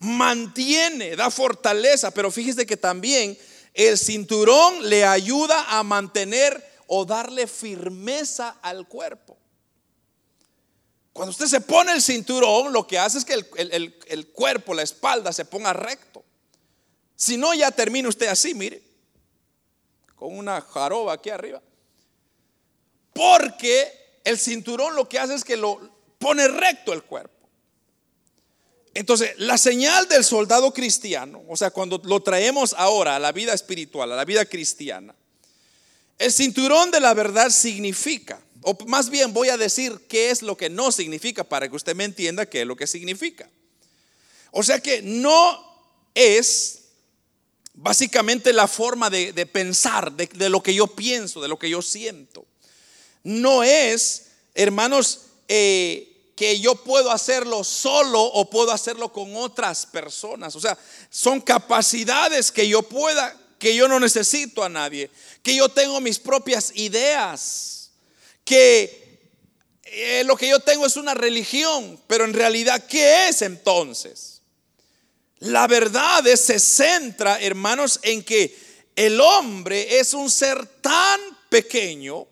[0.00, 2.10] mantiene, da fortaleza.
[2.10, 3.38] Pero fíjese que también
[3.74, 9.38] el cinturón le ayuda a mantener o darle firmeza al cuerpo.
[11.12, 14.82] Cuando usted se pone el cinturón, lo que hace es que el, el cuerpo, la
[14.82, 16.24] espalda se ponga recto.
[17.14, 18.82] Si no, ya termina usted así, mire,
[20.16, 21.60] con una jaroba aquí arriba.
[23.12, 25.80] Porque el cinturón lo que hace es que lo
[26.18, 27.39] pone recto el cuerpo.
[28.94, 33.54] Entonces, la señal del soldado cristiano, o sea, cuando lo traemos ahora a la vida
[33.54, 35.14] espiritual, a la vida cristiana,
[36.18, 40.56] el cinturón de la verdad significa, o más bien voy a decir qué es lo
[40.56, 43.48] que no significa para que usted me entienda qué es lo que significa.
[44.50, 45.64] O sea que no
[46.14, 46.80] es
[47.74, 52.44] básicamente la forma de, pensar, de lo que yo pienso, de lo que yo siento.
[53.22, 56.09] No es, hermanos, eh,
[56.40, 60.56] que yo puedo hacerlo solo o puedo hacerlo con otras personas.
[60.56, 60.78] O sea,
[61.10, 65.10] son capacidades que yo pueda, que yo no necesito a nadie,
[65.42, 67.90] que yo tengo mis propias ideas,
[68.42, 69.20] que
[69.84, 74.40] eh, lo que yo tengo es una religión, pero en realidad, ¿qué es entonces?
[75.40, 78.56] La verdad es, se centra, hermanos, en que
[78.96, 82.26] el hombre es un ser tan pequeño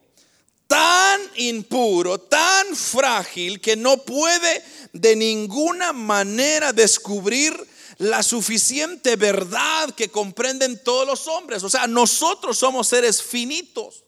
[0.68, 10.10] tan impuro, tan frágil, que no puede de ninguna manera descubrir la suficiente verdad que
[10.10, 11.64] comprenden todos los hombres.
[11.64, 14.04] O sea, nosotros somos seres finitos.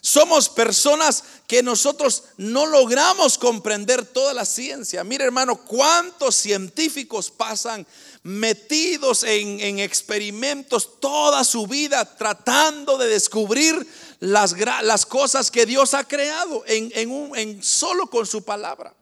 [0.00, 5.02] Somos personas que nosotros no logramos comprender toda la ciencia.
[5.02, 7.86] Mire hermano, cuántos científicos pasan
[8.22, 13.86] metidos en, en experimentos toda su vida tratando de descubrir
[14.20, 18.94] las, las cosas que Dios ha creado en, en, un, en solo con su palabra.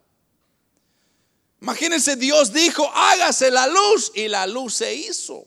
[1.61, 5.46] Imagínense, Dios dijo, hágase la luz y la luz se hizo.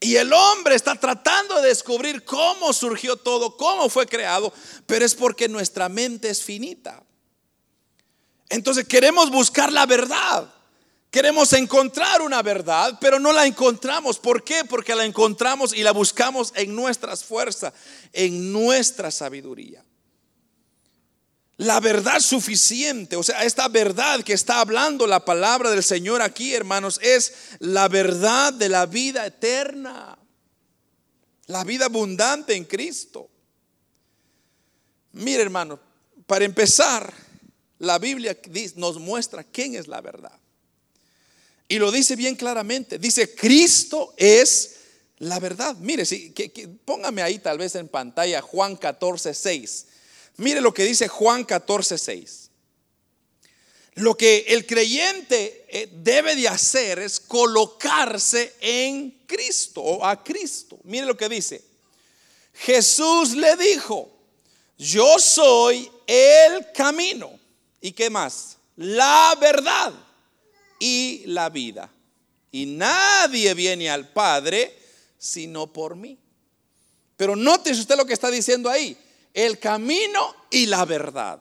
[0.00, 4.52] Y el hombre está tratando de descubrir cómo surgió todo, cómo fue creado,
[4.86, 7.02] pero es porque nuestra mente es finita.
[8.48, 10.54] Entonces queremos buscar la verdad.
[11.10, 14.18] Queremos encontrar una verdad, pero no la encontramos.
[14.18, 14.64] ¿Por qué?
[14.64, 17.72] Porque la encontramos y la buscamos en nuestras fuerzas,
[18.12, 19.82] en nuestra sabiduría.
[21.56, 26.54] La verdad suficiente, o sea, esta verdad que está hablando la palabra del Señor aquí,
[26.54, 30.16] hermanos, es la verdad de la vida eterna,
[31.46, 33.28] la vida abundante en Cristo.
[35.12, 35.80] Mire, hermano,
[36.26, 37.12] para empezar,
[37.78, 38.38] la Biblia
[38.76, 40.38] nos muestra quién es la verdad.
[41.68, 42.98] Y lo dice bien claramente.
[42.98, 44.76] Dice, Cristo es
[45.18, 45.76] la verdad.
[45.76, 46.32] Mire, si,
[46.84, 49.86] póngame ahí tal vez en pantalla Juan 14, 6.
[50.38, 52.50] Mire lo que dice Juan 14, 6.
[53.96, 60.78] Lo que el creyente eh, debe de hacer es colocarse en Cristo o a Cristo.
[60.84, 61.62] Mire lo que dice.
[62.54, 64.10] Jesús le dijo,
[64.78, 67.38] yo soy el camino.
[67.80, 68.56] ¿Y qué más?
[68.76, 69.92] La verdad
[70.78, 71.90] y la vida.
[72.50, 74.76] Y nadie viene al Padre
[75.18, 76.18] sino por mí.
[77.16, 78.96] Pero nótese usted lo que está diciendo ahí.
[79.34, 81.40] El camino y la verdad.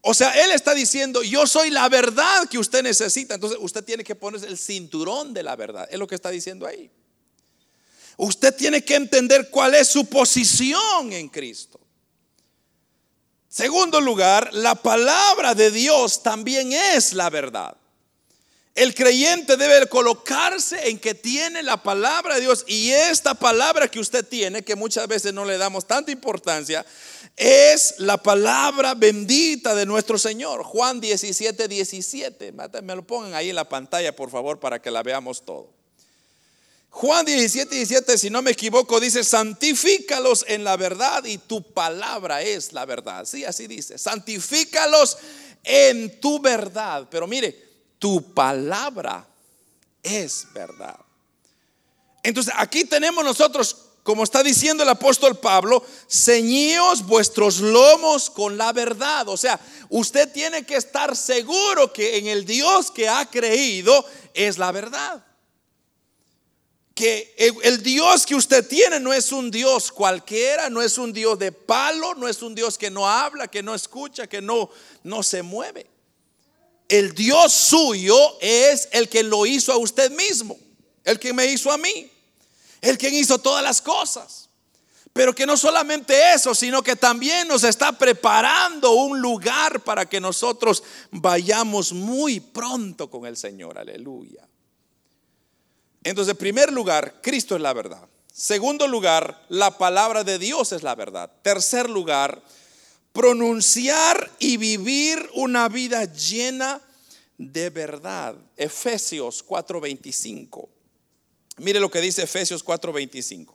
[0.00, 3.34] O sea, Él está diciendo, yo soy la verdad que usted necesita.
[3.34, 5.86] Entonces usted tiene que ponerse el cinturón de la verdad.
[5.90, 6.90] Es lo que está diciendo ahí.
[8.16, 11.78] Usted tiene que entender cuál es su posición en Cristo.
[13.48, 17.76] Segundo lugar, la palabra de Dios también es la verdad.
[18.78, 23.98] El creyente debe colocarse en que tiene la palabra de Dios y esta palabra que
[23.98, 26.86] usted tiene, que muchas veces no le damos tanta importancia,
[27.36, 30.62] es la palabra bendita de nuestro Señor.
[30.62, 32.52] Juan 17, 17.
[32.82, 35.70] Me lo pongan ahí en la pantalla, por favor, para que la veamos todo.
[36.90, 42.42] Juan 17, 17, si no me equivoco, dice, santifícalos en la verdad y tu palabra
[42.42, 43.24] es la verdad.
[43.24, 45.18] Sí, así dice, santifícalos
[45.64, 47.08] en tu verdad.
[47.10, 47.66] Pero mire,
[47.98, 49.26] tu palabra
[50.02, 50.98] es verdad.
[52.22, 58.72] Entonces aquí tenemos nosotros, como está diciendo el apóstol Pablo, ceñíos vuestros lomos con la
[58.72, 59.28] verdad.
[59.28, 59.58] O sea,
[59.88, 65.24] usted tiene que estar seguro que en el Dios que ha creído es la verdad.
[66.94, 67.32] Que
[67.62, 71.52] el Dios que usted tiene no es un Dios cualquiera, no es un Dios de
[71.52, 74.68] palo, no es un Dios que no habla, que no escucha, que no,
[75.04, 75.97] no se mueve
[76.88, 80.58] el Dios suyo es el que lo hizo a usted mismo,
[81.04, 82.10] el que me hizo a mí,
[82.80, 84.48] el que hizo todas las cosas.
[85.12, 90.20] Pero que no solamente eso, sino que también nos está preparando un lugar para que
[90.20, 93.78] nosotros vayamos muy pronto con el Señor.
[93.78, 94.46] Aleluya.
[96.04, 98.08] Entonces, en primer lugar, Cristo es la verdad.
[98.32, 101.30] Segundo lugar, la palabra de Dios es la verdad.
[101.42, 102.40] Tercer lugar,
[103.12, 106.80] pronunciar y vivir una vida llena
[107.36, 108.36] de verdad.
[108.56, 110.68] Efesios 4:25.
[111.58, 113.54] Mire lo que dice Efesios 4:25.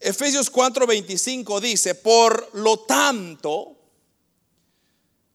[0.00, 3.76] Efesios 4:25 dice, por lo tanto,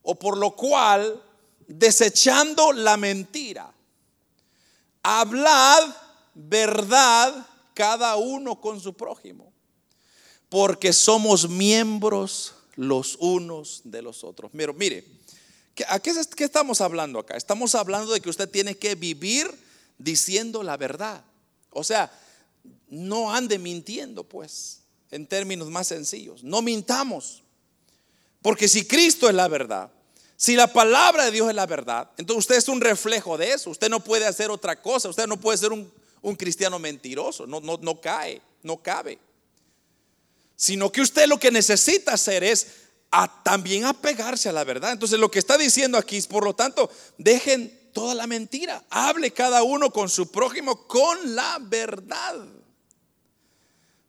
[0.03, 1.21] o por lo cual,
[1.67, 3.73] desechando la mentira,
[5.03, 5.95] hablad
[6.33, 9.51] verdad cada uno con su prójimo,
[10.49, 14.53] porque somos miembros los unos de los otros.
[14.53, 15.05] Mire, mire,
[15.87, 17.35] ¿a qué, qué estamos hablando acá?
[17.37, 19.49] Estamos hablando de que usted tiene que vivir
[19.97, 21.23] diciendo la verdad.
[21.69, 22.11] O sea,
[22.89, 26.43] no ande mintiendo, pues, en términos más sencillos.
[26.43, 27.43] No mintamos.
[28.41, 29.91] Porque si Cristo es la verdad,
[30.35, 33.69] si la palabra de Dios es la verdad, entonces usted es un reflejo de eso.
[33.69, 35.09] Usted no puede hacer otra cosa.
[35.09, 35.91] Usted no puede ser un,
[36.35, 37.45] cristiano mentiroso.
[37.45, 39.19] No, no, no cae, no cabe.
[40.61, 42.67] Sino que usted lo que necesita hacer es
[43.43, 44.91] también apegarse a la verdad.
[44.91, 48.85] Entonces lo que está diciendo aquí es, por lo tanto, dejen toda la mentira.
[48.91, 52.45] Hable cada uno con su prójimo con la verdad.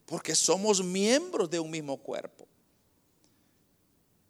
[0.04, 2.46] Porque somos miembros de un mismo cuerpo.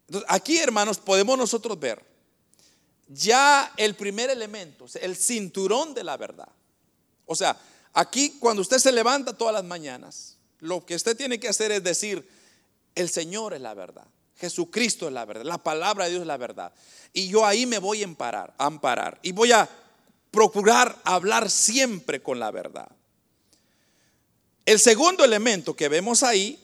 [0.07, 2.01] Entonces, aquí, hermanos, podemos nosotros ver
[3.09, 6.47] ya el primer elemento, el cinturón de la verdad.
[7.25, 7.59] O sea,
[7.91, 10.32] aquí cuando usted se levanta todas las mañanas,
[10.63, 12.25] lo que usted tiene que hacer es decir,
[12.95, 14.07] el Señor es la verdad.
[14.37, 16.73] Jesucristo es la verdad, la palabra de Dios es la verdad.
[17.11, 19.69] Y yo ahí me voy a amparar, a amparar y voy a
[20.31, 22.87] procurar hablar siempre con la verdad.
[24.65, 26.57] El segundo elemento que vemos ahí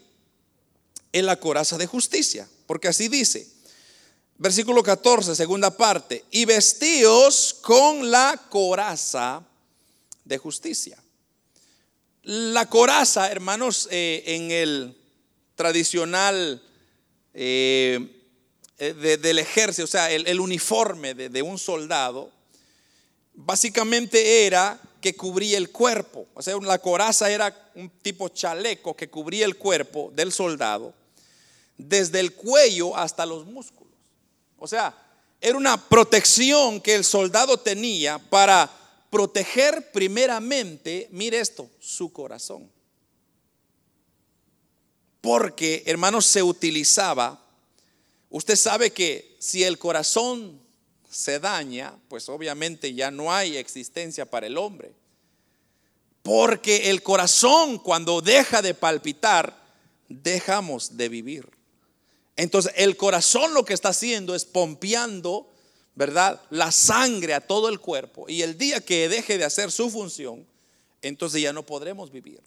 [1.12, 3.48] es la coraza de justicia, porque así dice,
[4.38, 9.44] versículo 14, segunda parte, y vestíos con la coraza
[10.24, 10.98] de justicia.
[12.32, 14.96] La coraza, hermanos, eh, en el
[15.56, 16.62] tradicional
[17.34, 18.08] eh,
[18.78, 22.30] eh, del ejército, o sea, el, uniforme de, un soldado,
[23.34, 26.28] básicamente era que cubría el cuerpo.
[26.36, 30.94] O sea, la coraza era un tipo chaleco que cubría el cuerpo del soldado,
[31.80, 33.96] desde el cuello hasta los músculos.
[34.60, 34.96] O sea,
[35.42, 38.72] era una protección que el soldado tenía para
[39.10, 42.72] proteger primeramente, mire esto, su corazón.
[45.22, 47.43] Porque, hermanos, se utilizaba,
[48.30, 50.60] usted sabe que si el corazón
[51.10, 54.93] se daña, pues obviamente ya no hay existencia para el hombre.
[56.22, 59.58] Porque el corazón cuando deja de palpitar,
[60.08, 61.50] dejamos de vivir.
[62.36, 65.52] Entonces el corazón lo que está haciendo es pompeando,
[66.00, 66.40] ¿verdad?
[66.50, 68.24] La sangre a todo el cuerpo.
[68.30, 70.48] Y el día que deje de hacer su función,
[71.02, 72.40] entonces ya no podremos vivir.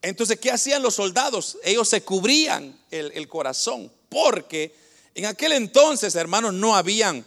[0.00, 1.58] Entonces, ¿qué hacían los soldados?
[1.62, 4.74] Ellos se cubrían el, corazón, porque
[5.14, 7.26] en aquel entonces, hermanos, no habían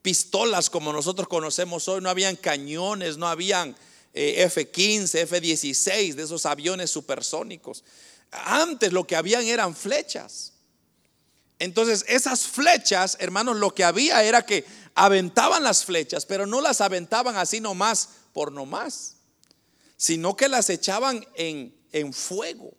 [0.00, 3.76] pistolas como nosotros conocemos hoy, no habían cañones, no habían
[4.14, 7.84] F-15, F-16, de esos aviones supersónicos.
[8.30, 10.54] Antes lo que habían eran flechas.
[11.58, 16.80] Entonces, esas flechas, hermanos, lo que había era que aventaban las flechas, pero no las
[16.80, 19.16] aventaban así nomás por nomás,
[19.96, 22.72] sino que las echaban en en fuego.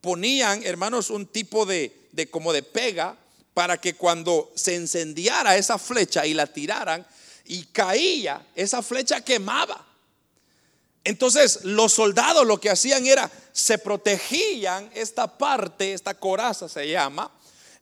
[0.00, 3.16] Ponían, hermanos, un tipo de, de como de pega
[3.54, 7.06] para que cuando se encendiara esa flecha y la tiraran
[7.44, 9.84] y caía, esa flecha quemaba.
[11.04, 17.30] Entonces los soldados lo que hacían era, se protegían esta parte, esta coraza se llama,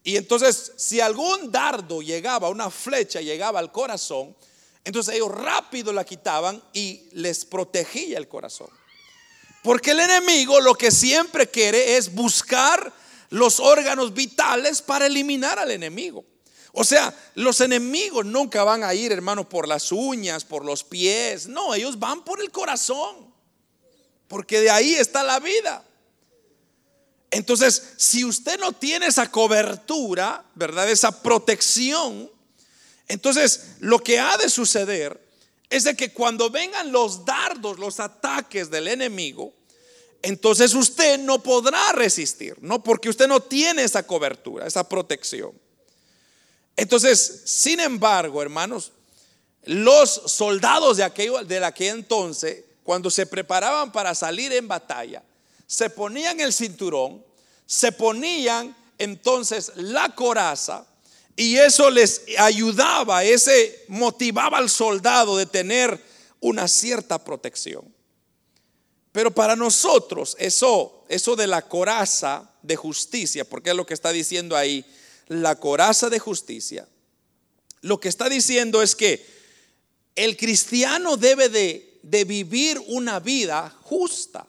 [0.06, 4.36] y entonces si algún dardo llegaba, una flecha llegaba al corazón,
[4.84, 8.68] entonces ellos rápido la quitaban y les protegía el corazón.
[9.64, 12.92] Porque el enemigo lo que siempre quiere es buscar
[13.30, 16.24] los órganos vitales para eliminar al enemigo.
[16.70, 21.48] O sea, los enemigos nunca van a ir, hermano, por las uñas, por los pies.
[21.48, 23.34] No, ellos van por el corazón.
[24.28, 25.84] Porque de ahí está la vida.
[27.36, 30.88] Entonces, si usted no tiene esa cobertura, ¿verdad?
[30.88, 32.30] Esa protección,
[33.08, 35.20] entonces lo que ha de suceder
[35.68, 39.52] es de que cuando vengan los dardos, los ataques del enemigo,
[40.22, 42.82] entonces usted no podrá resistir, ¿no?
[42.82, 45.52] Porque usted no tiene esa cobertura, esa protección.
[46.74, 48.92] Entonces, sin embargo, hermanos,
[49.64, 55.22] los soldados de aquel, de aquel entonces, cuando se preparaban para salir en batalla,
[55.66, 57.25] se ponían el cinturón,
[57.66, 60.86] se ponían entonces la coraza,
[61.36, 66.02] y eso les ayudaba, ese motivaba al soldado de tener
[66.40, 67.94] una cierta protección.
[69.12, 74.12] Pero para nosotros eso, eso de la coraza de justicia, porque es lo que está
[74.12, 74.84] diciendo ahí,
[75.28, 76.88] la coraza de justicia.
[77.82, 79.24] Lo que está diciendo es que
[80.14, 84.46] el cristiano debe de, de vivir una vida justa.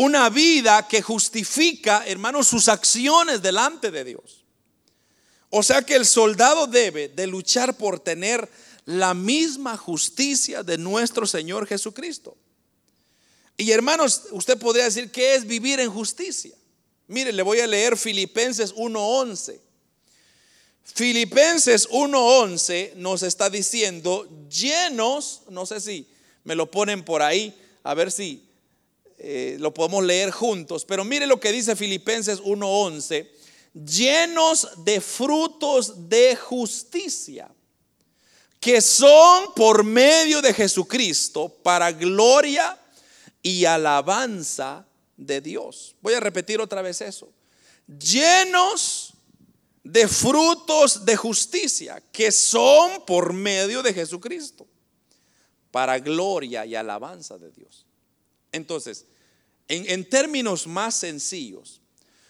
[0.00, 4.46] Una vida que justifica, hermanos, sus acciones delante de Dios.
[5.50, 8.48] O sea que el soldado debe de luchar por tener
[8.86, 12.34] la misma justicia de nuestro Señor Jesucristo.
[13.58, 16.54] Y hermanos, usted podría decir, ¿qué es vivir en justicia?
[17.06, 19.60] Mire, le voy a leer Filipenses 1.11.
[20.82, 26.08] Filipenses 1.11 nos está diciendo, llenos, no sé si
[26.44, 28.49] me lo ponen por ahí, a ver si
[29.22, 33.28] eh, lo podemos leer juntos, pero mire lo que dice Filipenses 1.11,
[33.74, 37.50] llenos de frutos de justicia,
[38.58, 42.78] que son por medio de Jesucristo para gloria
[43.42, 44.86] y alabanza
[45.18, 45.94] de Dios.
[46.00, 47.30] Voy a repetir otra vez eso.
[47.86, 49.12] Llenos
[49.84, 54.66] de frutos de justicia que son por medio de Jesucristo
[55.70, 57.86] para gloria y alabanza de Dios.
[58.52, 59.06] Entonces,
[59.68, 61.80] en, términos más sencillos,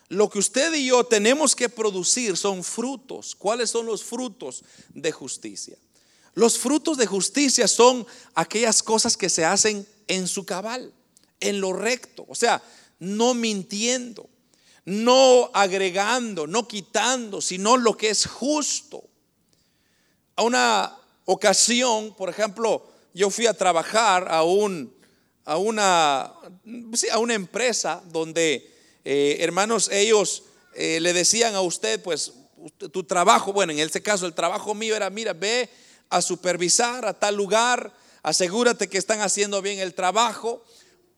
[0.08, 3.34] lo que usted y yo tenemos que producir son frutos.
[3.34, 5.78] ¿Cuáles son los frutos de justicia?
[6.34, 10.92] Los frutos de justicia son aquellas cosas que se hacen en su cabal
[11.40, 12.62] en lo recto, o sea,
[12.98, 14.28] no mintiendo,
[14.84, 19.02] no agregando, no quitando, sino lo que es justo.
[20.36, 24.94] A una ocasión, por ejemplo, yo fui a trabajar a, un,
[25.44, 26.32] a, una,
[27.12, 28.72] a una empresa donde,
[29.04, 32.32] eh, hermanos, ellos eh, le decían a usted, pues,
[32.92, 35.68] tu trabajo, bueno, en este caso el trabajo mío era, mira, ve
[36.10, 40.62] a supervisar a tal lugar, asegúrate que están haciendo bien el trabajo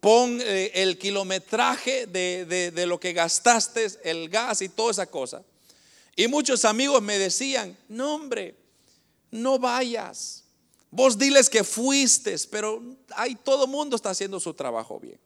[0.02, 5.44] pon eh, el kilometraje de, lo que gastaste, el gas y toda esa cosa.
[6.16, 8.56] Y muchos amigos me decían, no hombre,
[9.30, 10.41] no vayas.
[10.92, 12.82] Vos diles que fuiste, pero
[13.16, 15.18] ahí todo mundo está haciendo su trabajo bien.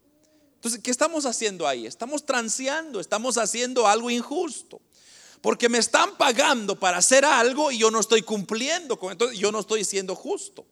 [0.55, 1.89] Entonces, ¿qué estamos haciendo ahí?
[1.89, 4.81] Estamos transeando, estamos haciendo algo injusto.
[5.41, 9.51] Porque me están pagando para hacer algo y yo no estoy cumpliendo con entonces yo
[9.51, 10.65] no estoy siendo justo.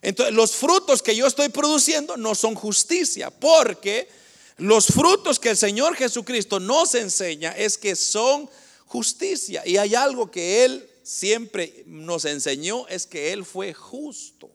[0.00, 4.08] Entonces, los frutos que yo estoy produciendo no son justicia, porque
[4.56, 8.48] los frutos que el Señor Jesucristo nos enseña es que son
[8.86, 9.62] justicia.
[9.66, 14.50] Y hay algo que Él siempre nos enseñó, es que Él fue justo.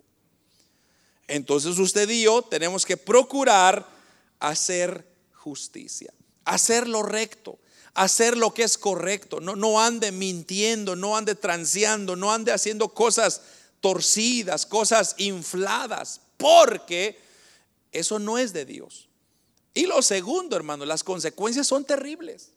[1.27, 3.87] Entonces usted y yo tenemos que procurar
[4.39, 6.11] hacer justicia,
[6.43, 7.59] hacer lo recto,
[7.93, 9.39] hacer lo que es correcto.
[9.39, 13.41] No, no ande mintiendo, no ande transeando, no ande haciendo cosas
[13.79, 17.19] torcidas, cosas infladas, porque
[17.91, 19.07] eso no es de Dios.
[19.75, 22.51] Y lo segundo, hermano, las consecuencias son terribles.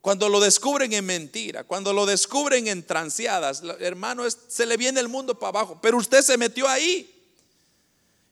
[0.00, 5.08] Cuando lo descubren en mentira, cuando lo descubren en transeadas, hermano, se le viene el
[5.08, 7.14] mundo para abajo, pero usted se metió ahí.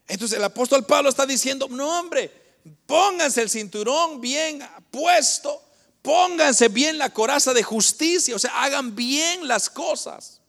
[0.06, 2.32] Entonces el apóstol Pablo está diciendo, no hombre,
[2.86, 5.62] pónganse el cinturón bien puesto,
[6.00, 10.40] pónganse bien la coraza de justicia, o sea, hagan bien las cosas.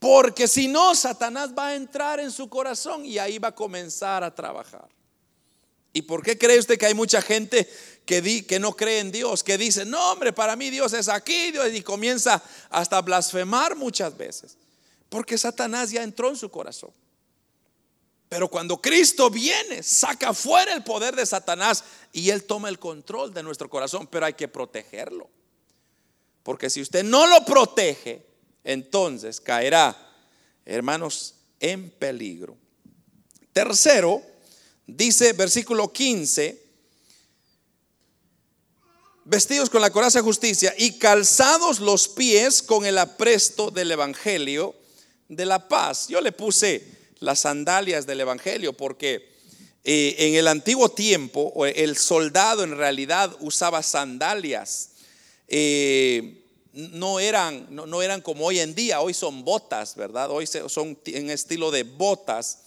[0.00, 4.24] Porque si no, Satanás va a entrar en su corazón y ahí va a comenzar
[4.24, 4.88] a trabajar.
[5.96, 7.66] ¿Y por qué cree usted que hay mucha gente
[8.04, 9.42] que, di, que no cree en Dios?
[9.42, 14.14] Que dice, no hombre, para mí Dios es aquí, y comienza hasta a blasfemar muchas
[14.14, 14.58] veces.
[15.08, 16.90] Porque Satanás ya entró en su corazón.
[18.28, 21.82] Pero cuando Cristo viene, saca fuera el poder de Satanás
[22.12, 25.30] y Él toma el control de nuestro corazón, pero hay que protegerlo.
[26.42, 28.22] Porque si usted no lo protege,
[28.64, 29.96] entonces caerá,
[30.66, 32.54] hermanos, en peligro.
[33.54, 34.35] Tercero,
[34.86, 36.62] dice versículo 15,
[39.24, 44.74] vestidos con la coraza de justicia y calzados los pies con el apresto del Evangelio
[45.28, 46.08] de la paz.
[46.08, 46.84] Yo le puse
[47.18, 49.34] las sandalias del Evangelio porque
[49.84, 54.90] eh, en el antiguo tiempo el soldado en realidad usaba sandalias.
[55.48, 60.30] Eh, no eran, no, eran como hoy en día, hoy son botas, ¿verdad?
[60.30, 62.65] Hoy son en estilo de botas.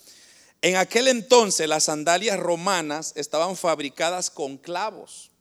[0.62, 5.32] En aquel entonces las sandalias romanas estaban fabricadas con clavos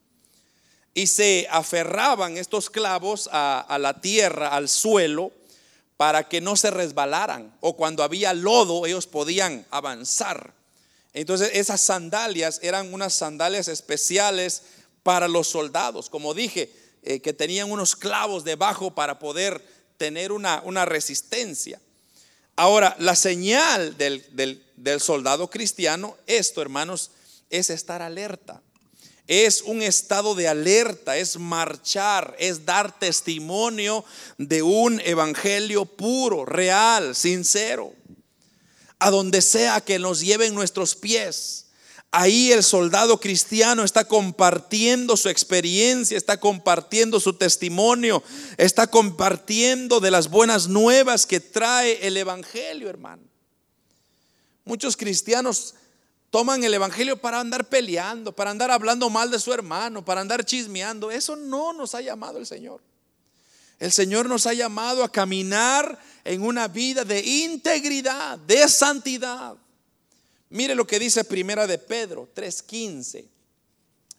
[0.95, 5.33] y se aferraban estos clavos a, la tierra, al suelo,
[5.97, 10.55] para que no se resbalaran o cuando había lodo ellos podían avanzar.
[11.13, 14.63] Entonces esas sandalias eran unas sandalias especiales
[15.03, 16.09] para los soldados.
[16.09, 19.65] Como dije, eh, que tenían unos clavos debajo para poder
[19.97, 21.81] tener una resistencia.
[22.59, 27.13] Ahora, la señal del, del, soldado cristiano, esto hermanos,
[27.51, 28.61] es estar alerta,
[29.29, 34.05] es un estado de alerta, es marchar, es dar testimonio
[34.39, 37.93] de un evangelio puro, real, sincero.
[38.99, 41.67] A donde sea que nos lleven nuestros pies.
[42.11, 48.23] Ahí el soldado cristiano está compartiendo su experiencia, está compartiendo su testimonio,
[48.57, 53.23] está compartiendo de las buenas nuevas que trae el Evangelio, hermano.
[54.65, 55.75] Muchos cristianos
[56.31, 60.47] toman el Evangelio para andar peleando, para andar hablando mal de su hermano, para andar
[60.47, 61.11] chismeando.
[61.11, 62.81] Eso no nos ha llamado el Señor.
[63.79, 69.57] El Señor nos ha llamado a caminar en una vida de integridad, de santidad.
[70.51, 73.29] Mire lo que dice Primera de Pedro 3:15.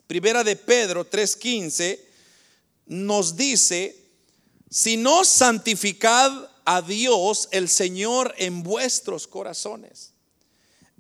[0.08, 2.00] Primera de Pedro 3:15
[2.86, 3.96] nos dice,
[4.70, 6.32] si no santificad
[6.66, 10.12] a Dios el Señor en vuestros corazones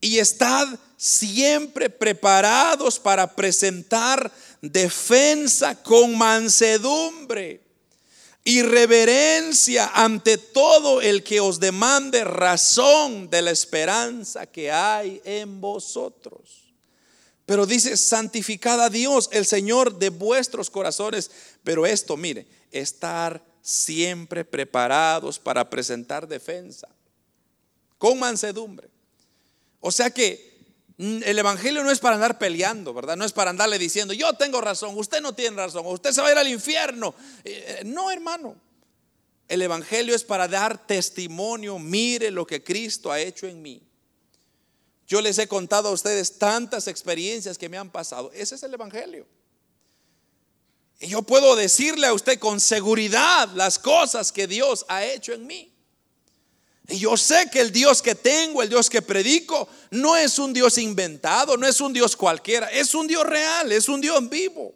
[0.01, 0.67] y estad
[0.97, 7.68] siempre preparados para presentar defensa con mansedumbre
[8.43, 15.61] y reverencia ante todo el que os demande razón de la esperanza que hay en
[15.61, 16.73] vosotros.
[17.45, 21.31] Pero dice, santificad a Dios, el Señor de vuestros corazones.
[21.63, 26.87] Pero esto, mire, estar siempre preparados para presentar defensa
[27.97, 28.89] con mansedumbre.
[29.79, 30.48] O sea que
[30.99, 33.15] el Evangelio no es para andar peleando, ¿verdad?
[33.15, 36.27] No es para andarle diciendo, yo tengo razón, usted no tiene razón, usted se va
[36.27, 37.15] a ir al infierno.
[37.45, 38.55] Eh, eh, no, hermano.
[39.47, 43.81] El Evangelio es para dar testimonio, mire lo que Cristo ha hecho en mí.
[45.07, 48.29] Yo les he contado a ustedes tantas experiencias que me han pasado.
[48.33, 49.25] Ese es el Evangelio.
[50.99, 55.47] Y yo puedo decirle a usted con seguridad las cosas que Dios ha hecho en
[55.47, 55.73] mí.
[56.89, 60.53] Y yo sé que el Dios que tengo, el Dios que predico, no es un
[60.53, 64.73] Dios inventado, no es un Dios cualquiera, es un Dios real, es un Dios vivo.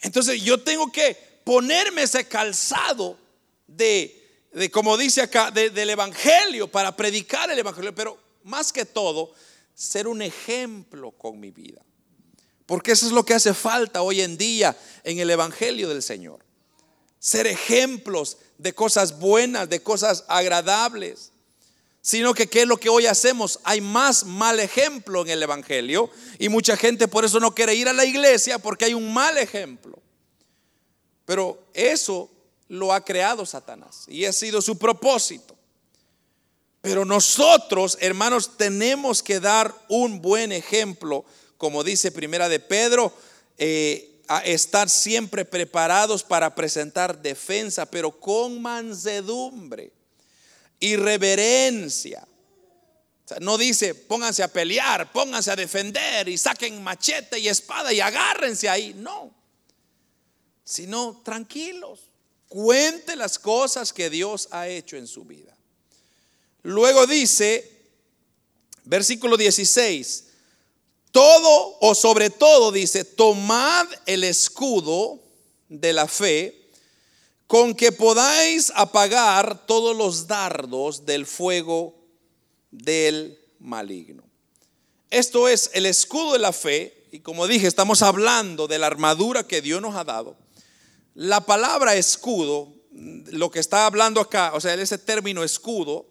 [0.00, 3.18] Entonces yo tengo que ponerme ese calzado
[3.66, 9.32] de, como dice acá, del Evangelio para predicar el Evangelio, pero más que todo,
[9.74, 11.82] ser un ejemplo con mi vida.
[12.66, 16.44] Porque eso es lo que hace falta hoy en día en el Evangelio del Señor.
[17.18, 21.32] Ser ejemplos de cosas buenas, de cosas agradables,
[22.00, 23.60] sino que qué es lo que hoy hacemos.
[23.64, 27.88] Hay más mal ejemplo en el Evangelio y mucha gente por eso no quiere ir
[27.88, 29.98] a la iglesia porque hay un mal ejemplo.
[31.24, 32.30] Pero eso
[32.68, 35.56] lo ha creado Satanás y ha sido su propósito.
[36.80, 41.24] Pero nosotros, hermanos, tenemos que dar un buen ejemplo,
[41.56, 43.12] como dice Primera de Pedro,
[43.56, 49.92] eh, a estar siempre preparados para presentar defensa, pero con mansedumbre
[50.80, 52.26] y reverencia.
[53.40, 58.68] no dice pónganse a pelear, pónganse a defender y saquen machete y espada y agárrense
[58.68, 58.94] ahí.
[58.94, 59.34] No,
[60.64, 62.00] sino tranquilos.
[62.48, 65.56] Cuente las cosas que Dios ha hecho en su vida.
[66.62, 67.70] Luego dice,
[68.84, 70.31] versículo 16,
[71.12, 75.20] todo o sobre todo dice, tomad el escudo
[75.68, 76.70] de la fe
[77.46, 81.94] con que podáis apagar todos los dardos del fuego
[82.70, 84.24] del maligno.
[85.10, 89.46] Esto es el escudo de la fe y como dije, estamos hablando de la armadura
[89.46, 90.34] que Dios nos ha dado.
[91.14, 96.06] La palabra escudo, lo que está hablando acá, o sea, ese término escudo,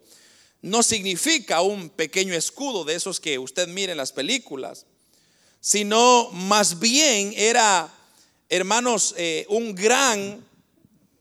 [0.60, 4.86] no significa un pequeño escudo de esos que usted mire en las películas
[5.62, 7.88] sino más bien era,
[8.48, 10.44] hermanos, eh, un gran,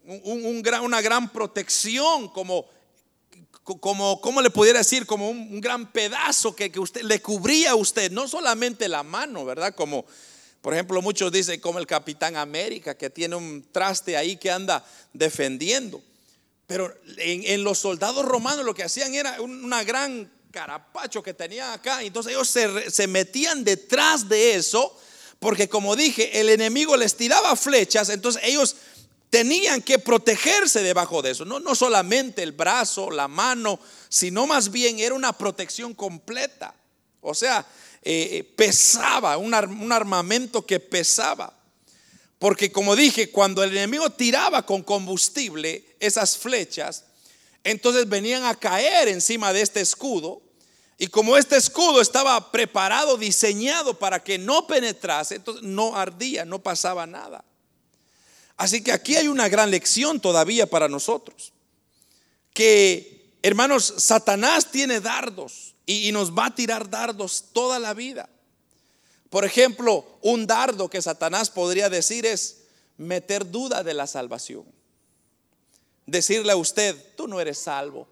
[0.04, 2.66] un, una gran protección, como,
[3.64, 5.06] como, ¿cómo le pudiera decir?
[5.06, 9.46] Como un, gran pedazo que, que, usted le cubría a usted, no solamente la mano,
[9.46, 9.76] ¿verdad?
[9.76, 10.08] Como,
[10.64, 14.84] por ejemplo, muchos dicen como el Capitán América, que tiene un traste ahí que anda
[15.14, 16.02] defendiendo.
[16.66, 21.72] Pero en, en los soldados romanos lo que hacían era una gran carapacho que tenían
[21.72, 22.04] acá.
[22.04, 24.96] Entonces ellos se, metían detrás de eso,
[25.40, 28.76] porque como dije, el enemigo les tiraba flechas, entonces ellos
[29.30, 31.46] tenían que protegerse debajo de eso.
[31.46, 33.80] No, no solamente el brazo, la mano,
[34.10, 36.76] sino más bien era una protección completa.
[37.22, 37.66] O sea,
[38.04, 41.54] eh, eh, pesaba, un, un armamento que pesaba.
[42.40, 47.06] Porque como dije, cuando el enemigo tiraba con combustible esas flechas,
[47.64, 50.42] entonces venían a caer encima de este escudo.
[50.98, 56.60] Y como este escudo estaba preparado, diseñado para que no penetrase, entonces no ardía, no
[56.60, 57.44] pasaba nada.
[58.58, 61.54] Así que aquí hay una gran lección todavía para nosotros.
[62.54, 68.30] Que, hermanos, Satanás tiene dardos y, y nos va a tirar dardos toda la vida.
[69.32, 72.58] Por ejemplo, un dardo que Satanás podría decir es
[72.98, 74.66] meter duda de la salvación.
[76.12, 78.06] Decirle a usted, tú no eres salvo.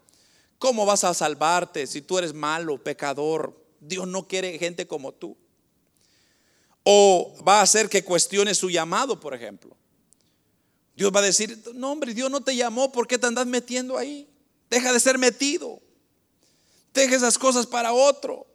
[0.57, 3.61] ¿Cómo vas a salvarte si tú eres malo, pecador?
[3.81, 5.35] Dios no quiere gente como tú.
[6.83, 9.75] O va a hacer que cuestione su llamado, por ejemplo.
[10.95, 13.97] Dios va a decir, no hombre, Dios no te llamó, ¿por qué te andas metiendo
[13.97, 14.29] ahí?
[14.69, 15.81] Deja de ser metido.
[16.93, 18.47] Deja esas cosas para otro.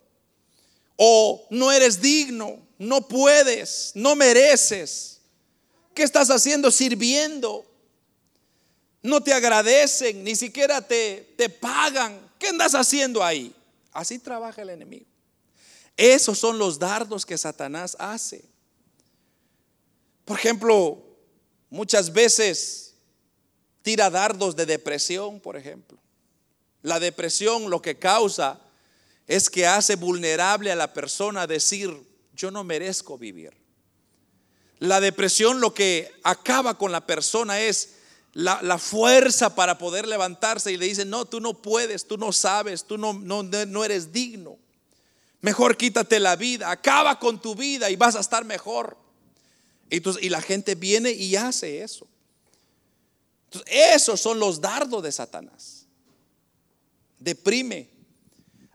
[0.96, 5.20] O no eres digno, no puedes, no mereces.
[5.92, 7.73] ¿Qué estás haciendo sirviendo?
[9.04, 12.18] No te agradecen, ni siquiera te, te pagan.
[12.38, 13.54] ¿Qué andas haciendo ahí?
[13.92, 15.04] Así trabaja el enemigo.
[15.94, 18.46] Esos son los dardos que Satanás hace.
[20.24, 21.04] Por ejemplo,
[21.68, 22.94] muchas veces
[23.82, 25.98] tira dardos de depresión, por ejemplo.
[26.80, 28.58] La depresión lo que causa
[29.26, 31.94] es que hace vulnerable a la persona decir,
[32.34, 33.54] yo no merezco vivir.
[34.78, 37.93] La depresión lo que acaba con la persona es
[38.34, 42.84] la, fuerza para poder levantarse y le dice, no, tú no puedes, tú no sabes,
[42.84, 44.58] tú no, no, no eres digno.
[45.40, 48.96] Mejor quítate la vida, acaba con tu vida y vas a estar mejor.
[49.88, 52.08] y la gente viene y hace eso.
[53.44, 55.86] Entonces, esos son los dardos de Satanás.
[57.20, 57.88] Deprime,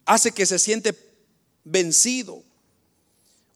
[0.06, 0.96] hace que se siente
[1.66, 2.44] vencido.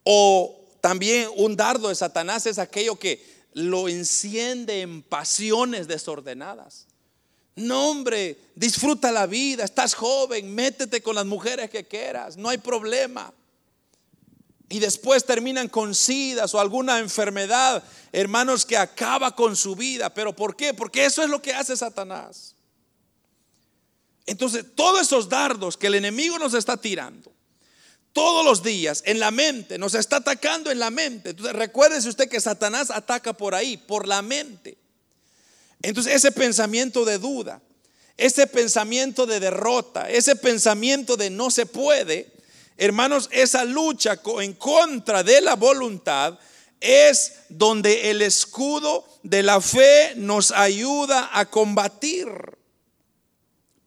[0.04, 6.88] O también un dardo de Satanás es aquello que lo enciende en pasiones desordenadas.
[7.56, 12.58] No, hombre, disfruta la vida, estás joven, métete con las mujeres que quieras, no hay
[12.58, 13.32] problema.
[14.70, 20.12] Y después terminan con sidas o alguna enfermedad, hermanos, que acaba con su vida.
[20.12, 20.74] ¿Pero por qué?
[20.74, 22.56] Porque eso es lo que hace Satanás.
[24.26, 27.33] Entonces, todos esos dardos que el enemigo nos está tirando,
[28.14, 31.32] todos los días en la mente, nos está atacando en la mente.
[31.32, 34.78] Entonces, recuérdese usted que Satanás ataca por ahí, por la mente.
[35.82, 37.62] Entonces ese pensamiento de duda,
[38.16, 42.32] ese pensamiento de derrota, ese pensamiento de no se puede,
[42.78, 46.40] hermanos, esa lucha en contra de la voluntad
[46.80, 52.30] es donde el escudo de la fe nos ayuda a combatir.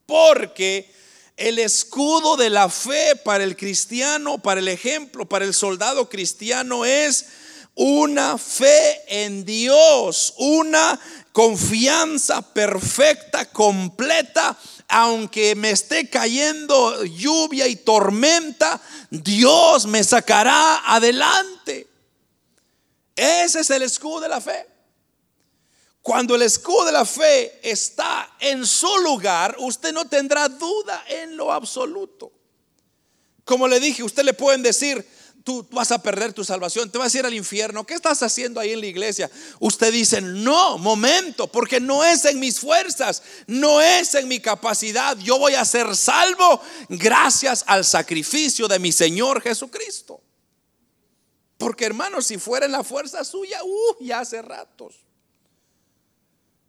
[0.04, 0.90] Porque
[1.36, 6.84] el escudo de la fe para el cristiano, para el ejemplo, para el soldado cristiano
[6.84, 7.26] es
[7.74, 10.98] una fe en Dios, una
[11.32, 14.56] confianza perfecta, completa,
[14.88, 18.80] aunque me esté cayendo lluvia y tormenta,
[19.10, 21.86] Dios me sacará adelante.
[23.14, 24.75] Ese es el escudo de la fe.
[26.06, 31.36] Cuando el escudo de la fe está en su lugar, usted no tendrá duda en
[31.36, 32.30] lo absoluto.
[33.44, 35.04] Como le dije, usted le pueden decir,
[35.42, 37.84] tú, vas a perder tu salvación, te vas a ir al infierno.
[37.84, 39.28] ¿Qué estás haciendo ahí en la iglesia?
[39.58, 45.18] Usted dice, no, momento, porque no es en mis fuerzas, no es en mi capacidad.
[45.18, 50.22] Yo voy a ser salvo gracias al sacrificio de mi Señor Jesucristo.
[51.58, 55.05] Porque hermanos, si fuera en la fuerza suya, uh, ya hace ratos.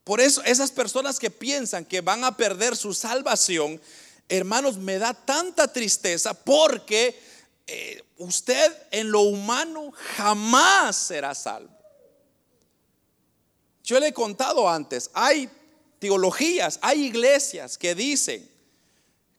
[0.08, 3.82] Por eso esas personas que piensan que van a perder su salvación,
[4.30, 7.20] hermanos, me da tanta tristeza porque
[7.68, 11.78] eh, usted en lo humano jamás será salvo.
[13.84, 15.50] Yo le he contado antes, hay
[16.00, 18.50] teologías, hay iglesias que dicen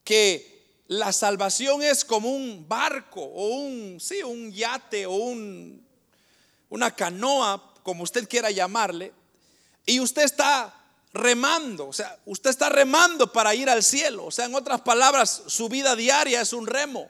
[0.05, 5.83] que la salvación es como un barco o un, sí, un yate o un,
[6.69, 9.15] una canoa, como usted quiera llamarle,
[9.89, 10.75] y usted está
[11.15, 15.45] remando, o sea, usted está remando para ir al cielo, o sea, en otras palabras,
[15.47, 17.09] su vida diaria es un remo.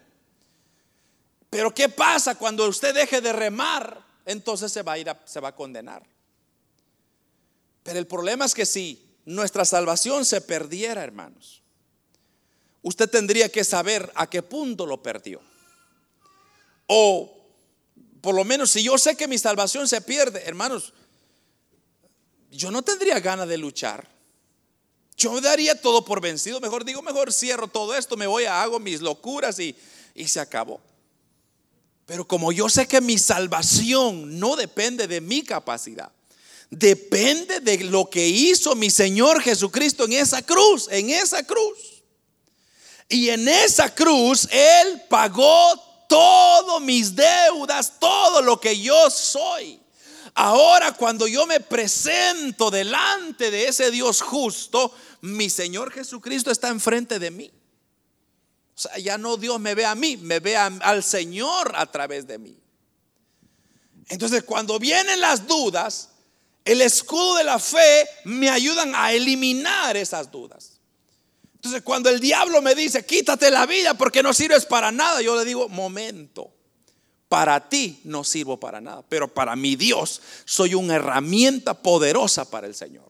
[1.50, 4.00] Pero ¿qué pasa cuando usted deje de remar?
[4.24, 6.04] Entonces se va a ir se va a condenar.
[7.82, 11.62] Pero el problema es que si nuestra salvación se perdiera, hermanos,
[12.82, 15.40] usted tendría que saber a qué punto lo perdió.
[16.86, 17.34] O
[18.20, 20.92] por lo menos si yo sé que mi salvación se pierde, hermanos,
[22.50, 24.08] yo no tendría ganas de luchar.
[25.16, 26.60] Yo daría todo por vencido.
[26.60, 29.76] Mejor digo, mejor cierro todo esto, me voy a hago mis locuras y,
[30.14, 30.80] y se acabó.
[32.06, 36.10] Pero como yo sé que mi salvación no depende de mi capacidad,
[36.70, 42.02] depende de lo que hizo mi Señor Jesucristo en esa cruz, en esa cruz.
[43.08, 45.54] Y en esa cruz Él pagó
[46.08, 49.80] todas mis deudas, todo lo que yo soy.
[50.40, 57.18] Ahora cuando yo me presento delante de ese Dios justo, mi Señor Jesucristo está enfrente
[57.18, 57.50] de mí.
[58.76, 62.28] O sea, ya no Dios me ve a mí, me ve al Señor a través
[62.28, 62.56] de mí.
[64.10, 66.10] Entonces, cuando vienen las dudas,
[66.64, 70.78] el escudo de la fe me ayudan a eliminar esas dudas.
[71.56, 75.34] Entonces, cuando el diablo me dice, quítate la vida porque no sirves para nada, yo
[75.34, 76.54] le digo, momento,
[77.28, 82.66] para ti no sirvo para nada, pero para mi Dios soy una herramienta poderosa para
[82.66, 83.08] el Señor.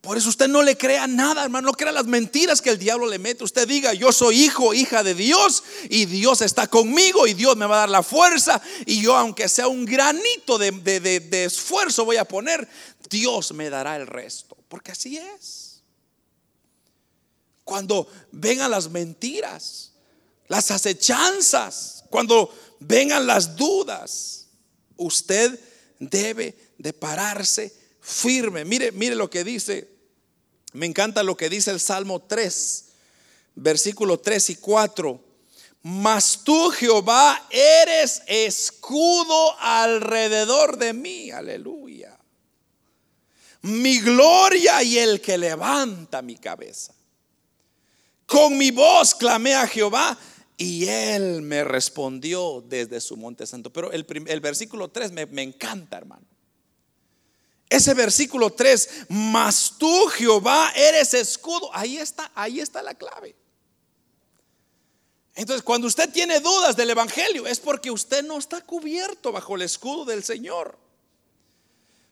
[0.00, 3.06] Por eso usted no le crea nada, hermano, no crea las mentiras que el diablo
[3.06, 3.44] le mete.
[3.44, 7.66] Usted diga, yo soy hijo, hija de Dios y Dios está conmigo y Dios me
[7.66, 12.16] va a dar la fuerza y yo aunque sea un granito de, de esfuerzo voy
[12.16, 12.68] a poner,
[13.10, 15.82] Dios me dará el resto, porque así es.
[17.64, 19.92] Cuando vengan las mentiras,
[20.46, 22.50] las acechanzas, cuando
[22.80, 24.48] vengan las dudas,
[24.96, 25.58] usted
[25.98, 28.64] debe de pararse firme.
[28.64, 29.98] Mire, mire lo que dice
[30.72, 32.84] me encanta lo que dice el Salmo 3,
[33.54, 35.24] versículo 3 y 4.
[35.82, 41.30] Mas tú, Jehová, eres escudo alrededor de mí.
[41.30, 42.18] Aleluya.
[43.62, 46.94] Mi gloria y el que levanta mi cabeza.
[48.26, 50.18] Con mi voz clamé a Jehová
[50.60, 53.72] y él me respondió desde su monte santo.
[53.72, 54.04] Pero el,
[54.40, 56.26] versículo 3 me, me encanta, hermano.
[57.70, 61.70] Ese versículo 3, mas tú Jehová eres escudo.
[61.72, 63.36] Ahí está, ahí está la clave.
[65.36, 69.62] Entonces, cuando usted tiene dudas del Evangelio, es porque usted no está cubierto bajo el
[69.62, 70.76] escudo del Señor.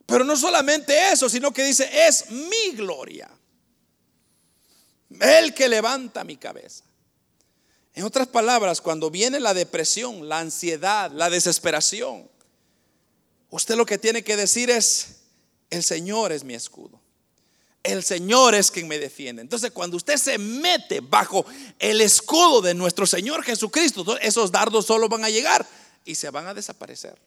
[0.06, 3.28] Pero no solamente eso, sino que dice, es mi gloria.
[5.20, 6.85] El que levanta mi cabeza.
[7.96, 12.30] En otras palabras, cuando viene la depresión, la ansiedad, la desesperación,
[13.48, 15.20] usted lo que tiene que decir es,
[15.70, 17.00] el Señor es mi escudo.
[17.82, 19.40] El Señor es quien me defiende.
[19.40, 21.46] Entonces, cuando usted se mete bajo
[21.78, 25.66] el escudo de nuestro Señor Jesucristo, esos dardos solo van a llegar
[26.04, 27.18] y se van a desaparecer.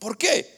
[0.00, 0.52] ¿Por qué?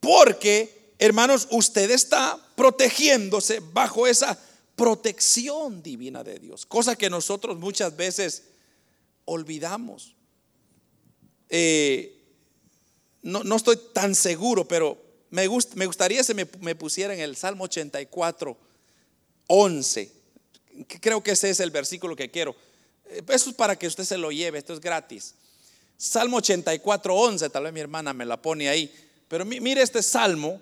[0.00, 4.38] Porque, hermanos, usted está protegiéndose bajo esa
[4.76, 8.44] protección divina de Dios, cosa que nosotros muchas veces
[9.24, 10.14] olvidamos.
[11.48, 12.20] Eh,
[13.22, 14.98] no, no estoy tan seguro, pero
[15.30, 18.56] me, me gustaría si me, me pusiera en el Salmo 84,
[19.46, 20.12] 11.
[21.00, 22.54] Creo que ese es el versículo que quiero.
[23.06, 25.34] Eh, eso es para que usted se lo lleve, esto es gratis.
[25.96, 28.92] Salmo 84, 11, tal vez mi hermana me la pone ahí.
[29.28, 30.60] Pero mire este salmo.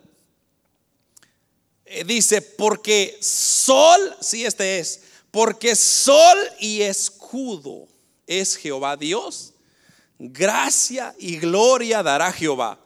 [1.85, 7.89] Eh, dice, porque sol, sí este es, porque sol y escudo
[8.27, 9.55] es Jehová Dios.
[10.19, 12.83] Gracia y gloria dará Jehová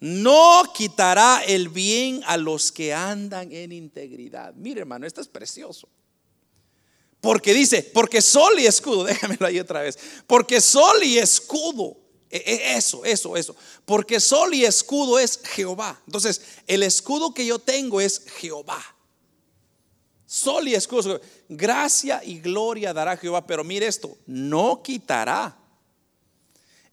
[0.00, 4.54] no quitará el bien a los que andan en integridad.
[4.54, 5.88] Mire, hermano, esto es precioso.
[7.20, 9.98] Porque dice, porque sol y escudo, déjamelo ahí otra vez.
[10.26, 11.96] Porque sol y escudo,
[12.44, 13.56] eso, eso, eso.
[13.84, 16.00] Porque sol y escudo es Jehová.
[16.06, 18.82] Entonces, el escudo que yo tengo es Jehová.
[20.26, 23.46] Sol y escudo, gracia y gloria dará Jehová.
[23.46, 25.56] Pero mire esto, no quitará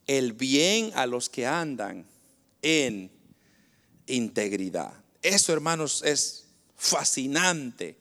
[0.06, 2.06] el bien a los que andan
[2.62, 3.12] en
[4.08, 4.94] integridad.
[5.22, 6.46] Eso, hermanos, es
[6.78, 7.98] fascinante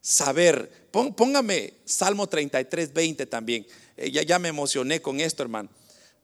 [0.00, 0.88] saber.
[0.90, 3.66] Póngame Salmo 33, 20 también.
[3.96, 5.68] Eh, ya, ya me emocioné con esto, hermano.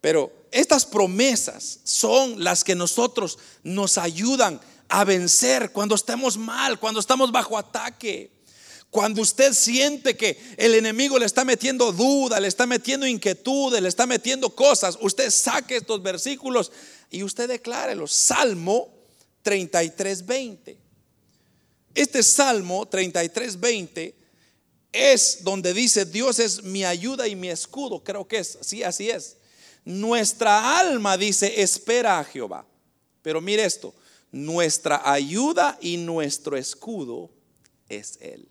[0.02, 7.00] Pero estas promesas son las que nosotros nos ayudan a vencer cuando estemos mal, cuando
[7.00, 8.30] estamos bajo ataque.
[8.90, 13.88] Cuando usted siente que el enemigo le está metiendo duda, le está metiendo inquietudes, le
[13.88, 16.70] está metiendo cosas, usted saque estos versículos
[17.10, 18.06] y usted declárelo.
[18.06, 18.92] Salmo
[19.42, 20.78] 33, 20.
[21.94, 24.14] Este Salmo 33, 20
[24.92, 28.02] es donde dice, Dios es mi ayuda y mi escudo.
[28.02, 29.36] Creo que es, sí, así es.
[29.84, 32.64] Nuestra alma dice, espera a Jehová.
[33.22, 33.94] Pero mire esto,
[34.30, 37.30] nuestra ayuda y nuestro escudo
[37.88, 38.48] es Él.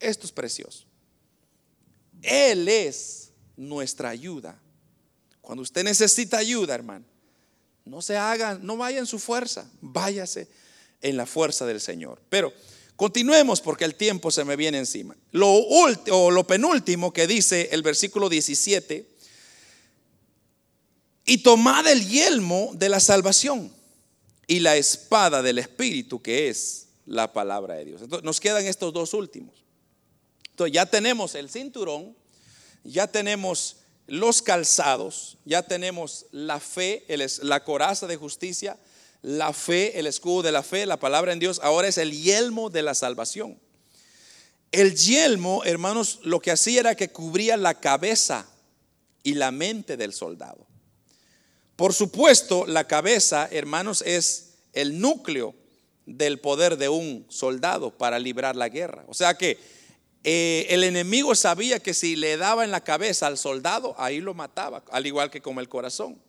[0.00, 0.84] Esto es precioso.
[2.22, 4.60] Él es nuestra ayuda.
[5.40, 7.04] Cuando usted necesita ayuda, hermano,
[7.84, 10.48] no se haga, no vaya en su fuerza, váyase
[11.00, 12.20] en la fuerza del Señor.
[12.28, 12.52] Pero
[12.96, 15.16] continuemos porque el tiempo se me viene encima.
[15.32, 19.11] Lo, o lo penúltimo que dice el versículo 17,
[21.32, 23.72] y tomad el yelmo de la salvación
[24.46, 28.02] y la espada del Espíritu que es la palabra de Dios.
[28.02, 29.64] Entonces nos quedan estos dos últimos.
[30.50, 32.14] Entonces ya tenemos el cinturón,
[32.84, 33.76] ya tenemos
[34.06, 37.06] los calzados, ya tenemos la fe,
[37.40, 38.78] la coraza de justicia,
[39.22, 42.68] la fe, el escudo de la fe, la palabra en Dios, ahora es el yelmo
[42.68, 43.58] de la salvación.
[44.70, 48.46] El yelmo, hermanos, lo que hacía era que cubría la cabeza
[49.22, 50.66] y la mente del soldado.
[51.76, 55.54] Por supuesto, la cabeza, hermanos, es el núcleo
[56.06, 59.04] del poder de un soldado para librar la guerra.
[59.08, 59.58] O sea que
[60.24, 64.34] eh, el enemigo sabía que si le daba en la cabeza al soldado, ahí lo
[64.34, 66.20] mataba, al igual que con el corazón.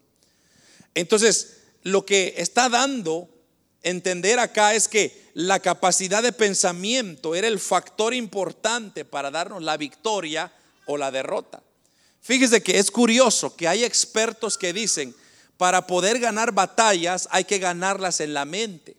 [0.96, 3.30] Entonces, lo que está dando
[3.84, 9.78] entender acá es que la capacidad de pensamiento era el factor importante para darnos la
[9.78, 10.52] victoria
[10.86, 11.62] o la derrota.
[12.22, 15.14] Fíjese que es curioso que hay expertos que dicen,
[15.64, 18.97] para poder ganar batallas hay que ganarlas en la mente.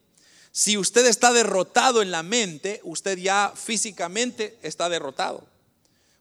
[0.50, 5.46] Si usted está derrotado en la mente, usted ya físicamente está derrotado.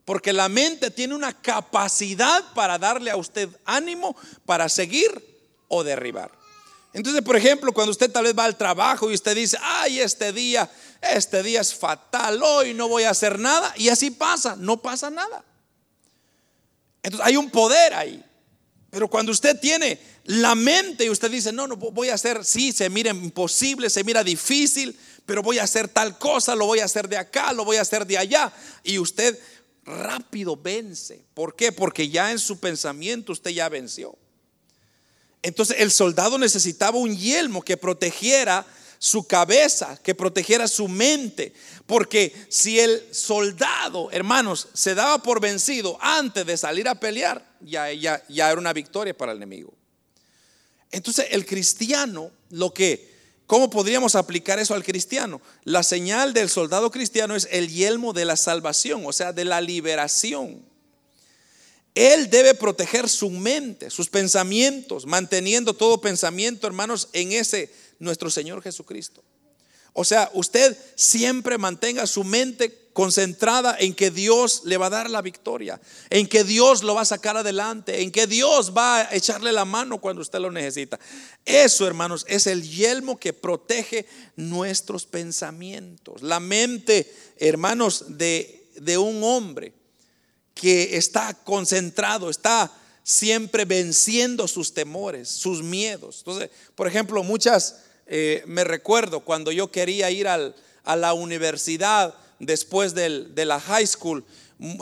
[0.04, 5.12] Porque la mente tiene una capacidad para darle a usted ánimo para seguir
[5.70, 6.30] o derribar.
[6.92, 10.34] Entonces, por ejemplo, cuando usted tal vez va al trabajo y usted dice, ay, este
[10.34, 10.70] día,
[11.02, 15.10] este día es fatal, hoy no voy a hacer nada, y así pasa, no pasa
[15.10, 15.42] nada.
[17.02, 18.22] Entonces hay un poder ahí.
[18.94, 22.72] Pero cuando usted tiene la mente y usted dice, no, no voy a hacer, sí,
[22.72, 26.86] se mira imposible, se mira difícil, pero voy a hacer tal cosa, lo voy a
[26.86, 28.54] hacer de acá, lo voy a hacer de allá.
[28.84, 29.40] Y usted
[29.84, 31.26] rápido vence.
[31.34, 31.72] ¿Por qué?
[31.72, 34.16] Porque ya en su pensamiento usted ya venció.
[35.42, 38.64] Entonces el soldado necesitaba un yelmo que protegiera
[39.04, 41.52] su cabeza, que protegiera su mente.
[41.86, 47.92] Porque si el soldado, hermanos, se daba por vencido antes de salir a pelear, ya,
[47.92, 49.74] ya, ya era una victoria para el enemigo.
[50.90, 53.12] Entonces el cristiano, lo que,
[53.46, 55.42] ¿cómo podríamos aplicar eso al cristiano?
[55.66, 59.60] La señal del soldado cristiano es el yelmo de la salvación, o sea, de la
[59.60, 60.64] liberación.
[61.94, 67.70] Él debe proteger su mente, sus pensamientos, manteniendo todo pensamiento, hermanos, en ese
[68.04, 69.24] nuestro Señor Jesucristo.
[69.94, 75.10] O sea, usted siempre mantenga su mente concentrada en que Dios le va a dar
[75.10, 75.80] la victoria,
[76.10, 79.66] en que Dios lo va a sacar adelante, en que Dios va a echarle la
[79.66, 81.00] mano cuando usted lo necesita.
[81.46, 86.24] Eso, hermanos, es el yelmo que protege nuestros pensamientos.
[86.24, 89.74] La mente, hermanos, de, de un hombre
[90.56, 92.72] que está concentrado, está
[93.04, 96.20] siempre venciendo sus temores, sus miedos.
[96.20, 97.76] Entonces, por ejemplo, muchas
[98.08, 104.24] eh, me recuerdo cuando yo quería ir a la universidad después de la high school.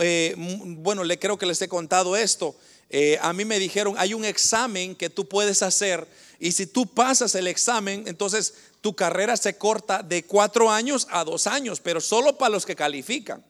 [0.01, 2.55] Eh, bueno, le creo que les he contado esto.
[2.89, 6.05] Eh, a mí me dijeron, hay un examen que tú puedes hacer
[6.39, 11.23] y si tú pasas el examen, entonces tu carrera se corta de cuatro años a
[11.23, 13.45] dos años, pero solo para los que califican.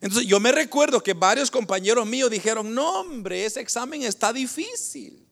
[0.00, 5.27] Entonces yo me recuerdo que varios compañeros míos dijeron, no hombre, ese examen está difícil.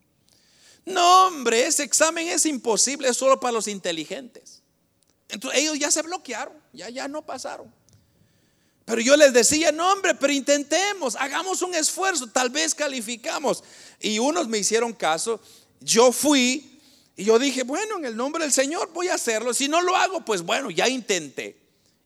[0.86, 4.62] No, hombre, ese examen es imposible, es solo para los inteligentes.
[5.28, 7.72] Entonces ellos ya se bloquearon, ya, ya no pasaron.
[8.84, 13.64] Pero yo les decía, no, hombre, pero intentemos, hagamos un esfuerzo, tal vez calificamos.
[13.98, 15.40] Y unos me hicieron caso,
[15.80, 16.80] yo fui
[17.16, 19.52] y yo dije, bueno, en el nombre del Señor voy a hacerlo.
[19.54, 21.56] Si no lo hago, pues bueno, ya intenté.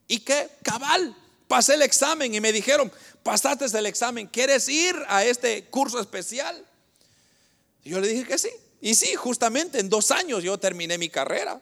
[0.07, 0.49] ¿Y qué?
[0.63, 1.15] Cabal,
[1.47, 6.65] pasé el examen y me dijeron, pasaste el examen, ¿quieres ir a este curso especial?
[7.83, 8.49] Yo le dije que sí.
[8.81, 11.61] Y sí, justamente en dos años yo terminé mi carrera.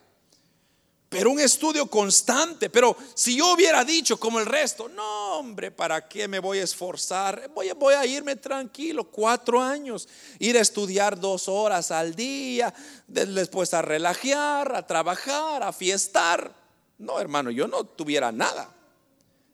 [1.10, 2.70] Pero un estudio constante.
[2.70, 6.64] Pero si yo hubiera dicho como el resto, no hombre, ¿para qué me voy a
[6.64, 7.50] esforzar?
[7.54, 10.08] Voy, a irme tranquilo, cuatro años.
[10.38, 12.74] Ir a estudiar dos horas al día,
[13.08, 16.54] después a relajar, a trabajar, a fiestar.
[17.00, 18.72] No, hermano, yo no tuviera nada.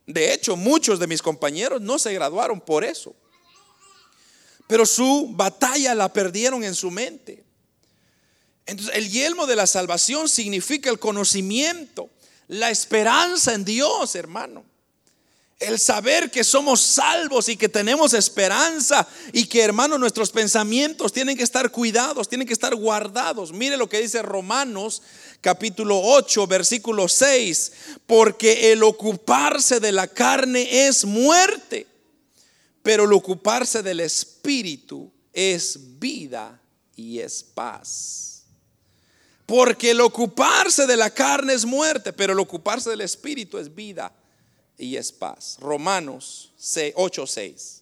[0.06, 3.16] De hecho, muchos de mis compañeros no se graduaron por eso.
[4.68, 7.45] Pero su batalla la perdieron en su mente.
[8.66, 12.10] Entonces, el yelmo de la salvación significa el conocimiento,
[12.48, 14.64] la esperanza en Dios, hermano.
[15.58, 21.38] El saber que somos salvos y que tenemos esperanza y que, hermano, nuestros pensamientos tienen
[21.38, 23.54] que estar cuidados, tienen que estar guardados.
[23.54, 25.02] Mire lo que dice Romanos
[25.40, 27.72] capítulo 8, versículo 6,
[28.06, 31.88] porque el ocuparse de la carne es muerte,
[32.84, 36.60] pero el ocuparse del espíritu es vida
[36.96, 38.35] y es paz.
[39.46, 44.12] Porque el ocuparse de la carne es muerte, pero el ocuparse del espíritu es vida
[44.78, 45.58] y es paz.
[45.60, 46.52] Romanos
[46.96, 47.82] 8, 6.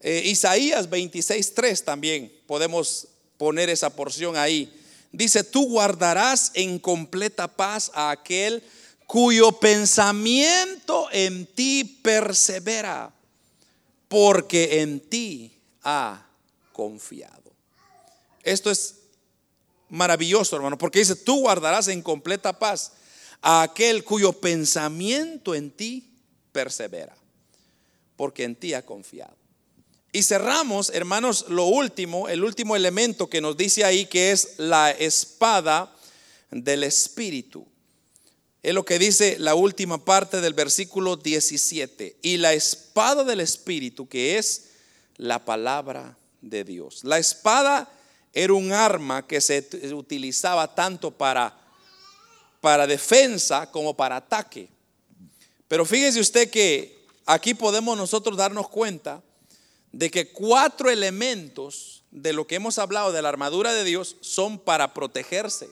[0.00, 4.72] Eh, Isaías 26, 3 también podemos poner esa porción ahí.
[5.10, 8.62] Dice, tú guardarás en completa paz a aquel
[9.06, 13.12] cuyo pensamiento en ti persevera,
[14.08, 16.26] porque en ti ha
[16.72, 17.52] confiado.
[18.42, 18.96] Esto es
[19.88, 22.92] maravilloso, hermano, porque dice, tú guardarás en completa paz
[23.42, 26.10] a aquel cuyo pensamiento en ti
[26.52, 27.16] persevera,
[28.16, 29.36] porque en ti ha confiado.
[30.12, 34.90] Y cerramos, hermanos, lo último, el último elemento que nos dice ahí que es la
[34.90, 35.94] espada
[36.50, 37.66] del Espíritu.
[38.62, 42.16] Es lo que dice la última parte del versículo 17.
[42.22, 44.70] Y la espada del Espíritu, que es
[45.18, 47.04] la palabra de Dios.
[47.04, 47.92] La espada
[48.36, 51.56] era un arma que se utilizaba tanto para,
[52.60, 54.68] para defensa como para ataque.
[55.66, 59.22] Pero fíjese usted que aquí podemos nosotros darnos cuenta
[59.90, 64.58] de que cuatro elementos de lo que hemos hablado de la armadura de Dios son
[64.58, 65.70] para protegerse.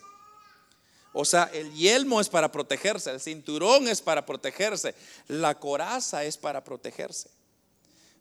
[1.12, 4.94] O sea, el yelmo es para protegerse, el cinturón es para protegerse,
[5.28, 7.28] la coraza es para protegerse,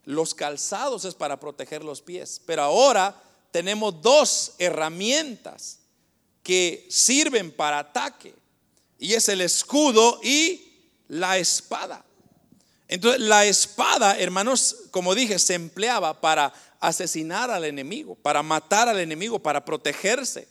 [0.04, 2.42] los calzados es para proteger los pies.
[2.44, 3.18] Pero ahora
[3.54, 5.78] tenemos dos herramientas
[6.42, 8.34] que sirven para ataque,
[8.98, 10.72] y es el escudo y
[11.06, 12.04] la espada.
[12.88, 18.98] Entonces, la espada, hermanos, como dije, se empleaba para asesinar al enemigo, para matar al
[18.98, 20.48] enemigo, para protegerse.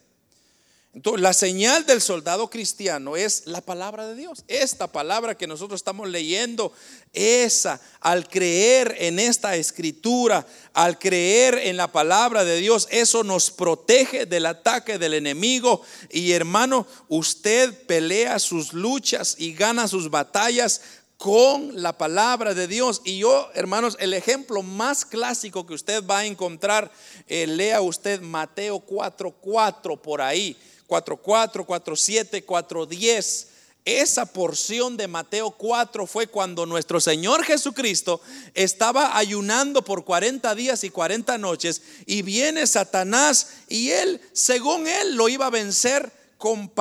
[0.96, 4.44] Entonces, la señal del soldado cristiano es la palabra de Dios.
[4.48, 6.72] Esta palabra que nosotros estamos leyendo,
[7.14, 13.50] esa, al creer en esta escritura, al creer en la palabra de Dios, eso nos
[13.50, 15.82] protege del ataque del enemigo.
[16.12, 20.82] Y hermano, usted pelea sus luchas y gana sus batallas
[21.18, 23.02] con la palabra de Dios.
[23.04, 26.92] Y yo, hermanos, el ejemplo más clásico que usted va a encontrar,
[27.28, 30.56] eh, lea usted Mateo 4:4 por ahí
[30.88, 33.48] 4.4, 4.7, 4.10.
[33.86, 38.22] Esa porción de Mateo 4 fue cuando nuestro Señor Jesucristo
[38.54, 45.16] estaba ayunando por 40 días y 40 noches y viene Satanás y él, según él,
[45.16, 46.72] lo iba a vencer con,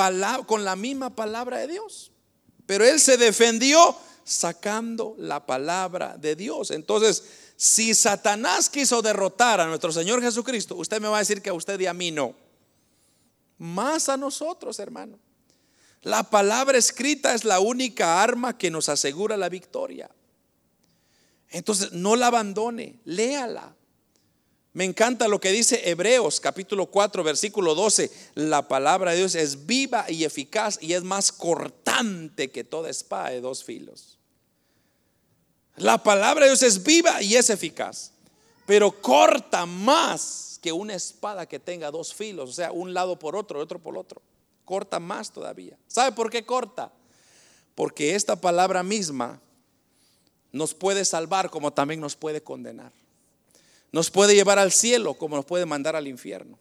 [0.46, 2.12] con la misma palabra de Dios.
[2.66, 6.70] Pero él se defendió sacando la palabra de Dios.
[6.70, 7.24] Entonces,
[7.56, 11.54] si Satanás quiso derrotar a nuestro Señor Jesucristo, usted me va a decir que a
[11.54, 12.41] usted y a mí no
[13.62, 15.18] más a nosotros, hermano.
[16.02, 20.10] La palabra escrita es la única arma que nos asegura la victoria.
[21.48, 23.76] Entonces, no la abandone, léala.
[24.72, 28.10] Me encanta lo que dice Hebreos capítulo 4 versículo 12.
[28.34, 33.30] La palabra de Dios es viva y eficaz y es más cortante que toda espada
[33.30, 34.18] de dos filos.
[35.76, 38.12] La palabra de Dios es viva y es eficaz,
[38.66, 43.36] pero corta más que una espada que tenga dos filos, o sea, un lado por
[43.36, 44.22] otro otro por otro.
[44.64, 45.76] Corta más todavía.
[45.88, 46.92] ¿Sabe por qué corta?
[47.74, 49.40] Porque esta palabra misma
[50.52, 52.92] nos puede salvar como también nos puede condenar.
[53.90, 56.56] Nos puede llevar al cielo como nos puede mandar al infierno.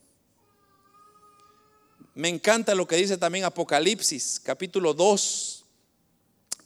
[2.16, 5.64] Me encanta lo que dice también Apocalipsis, capítulo 2,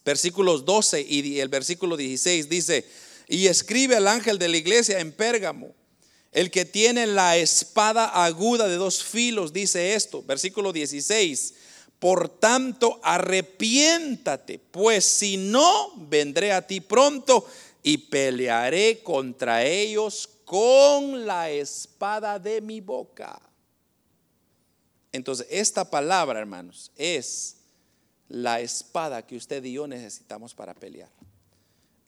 [0.05, 2.89] versículos 12 y el versículo 16 dice,
[3.27, 5.75] y escribe al ángel de la iglesia en Pérgamo
[6.35, 11.53] el que tiene la espada aguda de dos filos dice esto, versículo 16.
[11.97, 17.47] Por tanto, arrepiéntate, pues si no, vendré a ti pronto
[17.81, 23.41] y pelearé contra ellos con la espada de mi boca.
[25.13, 27.55] Entonces, esta palabra, hermanos, es
[28.27, 31.09] la espada que usted y yo necesitamos para pelear.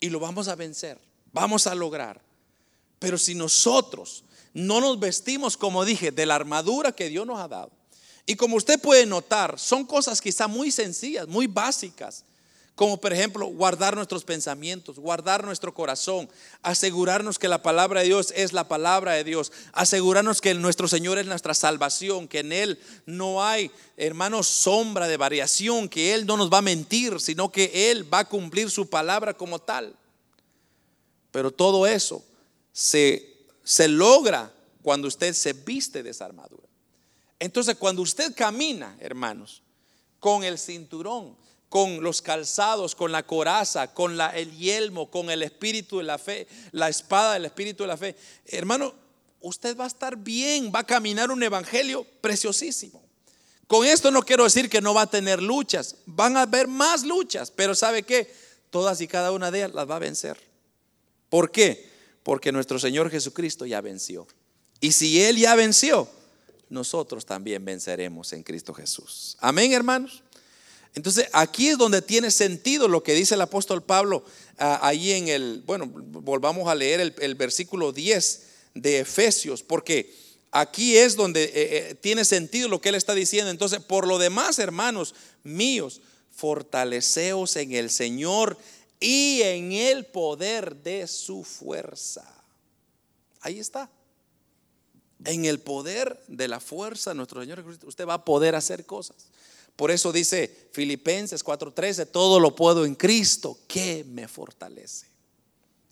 [0.02, 1.00] Y lo vamos a vencer,
[1.32, 2.27] vamos a lograr.
[3.00, 4.24] Pero si nosotros
[4.54, 7.72] no nos vestimos, como dije, de la armadura que Dios nos ha dado,
[8.26, 12.26] y como usted puede notar, son cosas quizá muy sencillas, muy básicas,
[12.76, 16.30] como por ejemplo guardar nuestros pensamientos, guardar nuestro corazón,
[16.62, 21.18] asegurarnos que la palabra de Dios es la palabra de Dios, asegurarnos que nuestro Señor
[21.18, 26.38] es nuestra salvación, que en Él no hay, hermanos, sombra de variación, que Él no
[26.38, 29.96] nos va a mentir, sino que Él va a cumplir su palabra como tal.
[31.32, 32.24] Pero todo eso
[32.78, 34.54] se, se logra
[34.84, 36.68] cuando usted se viste de esa armadura.
[37.40, 39.64] Entonces, cuando usted camina, hermanos,
[40.20, 41.36] con el cinturón,
[41.70, 46.48] con los calzados, con la coraza, con el yelmo, con el espíritu de la fe,
[46.72, 48.16] la espada del espíritu de la fe,
[48.46, 48.94] hermano,
[49.42, 53.02] usted va a estar bien, va a caminar un evangelio preciosísimo.
[53.66, 57.04] Con esto no quiero decir que no va a tener luchas, van a haber más
[57.04, 58.32] luchas, pero ¿sabe qué?
[58.70, 60.38] Todas y cada una de ellas las va a vencer.
[61.28, 61.87] ¿Por qué?
[62.28, 64.28] Porque nuestro Señor Jesucristo ya venció.
[64.82, 66.10] Y si Él ya venció,
[66.68, 69.38] nosotros también venceremos en Cristo Jesús.
[69.40, 70.24] Amén, hermanos.
[70.94, 74.26] Entonces, aquí es donde tiene sentido lo que dice el apóstol Pablo
[74.58, 78.42] ah, ahí en el, bueno, volvamos a leer el, versículo 10
[78.74, 80.14] de Efesios, porque
[80.52, 83.52] aquí es donde eh, eh, tiene sentido lo que él está diciendo.
[83.52, 85.16] Entonces, por lo demás, hermanos
[85.46, 86.02] míos,
[86.36, 88.58] fortaleceos en el Señor
[89.00, 92.26] y en el poder de su fuerza.
[93.42, 93.90] Ahí está.
[95.26, 98.86] En el poder de la fuerza de nuestro Señor Jesucristo, usted va a poder hacer
[98.86, 99.28] cosas.
[99.76, 105.06] Por eso dice Filipenses 4:13, todo lo puedo en Cristo que me fortalece.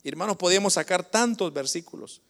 [0.02, 2.20] Hermanos, podíamos sacar tantos versículos.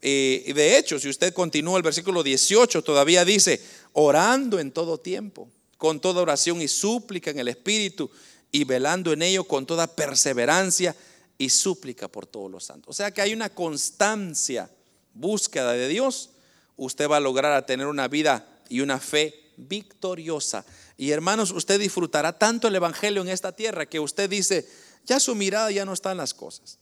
[0.00, 3.60] Eh, y de hecho, si usted continúa el versículo 18, todavía dice,
[3.92, 8.10] orando en todo tiempo, con toda oración y súplica en el Espíritu,
[8.50, 10.94] y velando en ello con toda perseverancia
[11.36, 12.90] y súplica por todos los santos.
[12.90, 14.70] O sea que hay una constancia,
[15.14, 16.30] búsqueda de Dios,
[16.76, 20.64] usted va a lograr tener una vida y una fe victoriosa.
[20.96, 24.68] Y hermanos, usted disfrutará tanto el Evangelio en esta tierra que usted dice,
[25.04, 26.78] ya su mirada ya no está en las cosas.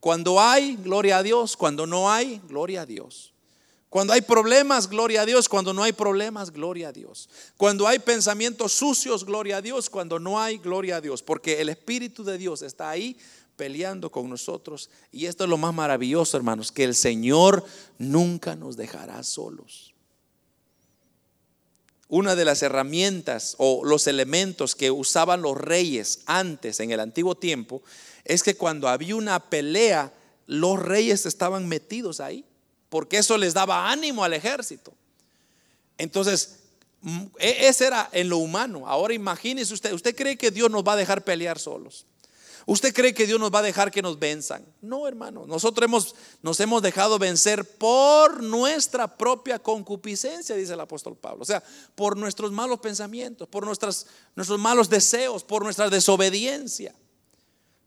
[0.00, 1.56] Cuando hay, gloria a Dios.
[1.56, 3.34] Cuando no hay, gloria a Dios.
[3.90, 5.48] Cuando hay problemas, gloria a Dios.
[5.48, 7.28] Cuando no hay problemas, gloria a Dios.
[7.56, 9.90] Cuando hay pensamientos sucios, gloria a Dios.
[9.90, 11.24] Cuando no hay, gloria a Dios.
[11.24, 13.16] Porque el Espíritu de Dios está ahí
[13.56, 14.90] peleando con nosotros.
[15.10, 17.64] Y esto es lo más maravilloso, hermanos, que el Señor
[17.98, 19.92] nunca nos dejará solos.
[22.06, 27.34] Una de las herramientas o los elementos que usaban los reyes antes en el antiguo
[27.34, 27.82] tiempo
[28.24, 30.12] es que cuando había una pelea,
[30.46, 32.44] los reyes estaban metidos ahí,
[32.90, 34.92] porque eso les daba ánimo al ejército.
[35.96, 36.58] Entonces,
[37.00, 38.86] mm, e, ese era en lo humano.
[38.86, 42.04] Ahora imagínese usted, ¿usted cree que Dios nos va a dejar pelear solos?
[42.66, 44.64] ¿Usted cree que Dios nos va a dejar que nos venzan?
[44.80, 45.46] No, hermano.
[45.46, 51.42] Nosotros hemos, nos hemos dejado vencer por nuestra propia concupiscencia, dice el apóstol Pablo.
[51.42, 51.62] O sea,
[51.94, 56.94] por nuestros malos pensamientos, por nuestras, nuestros malos deseos, por nuestra desobediencia.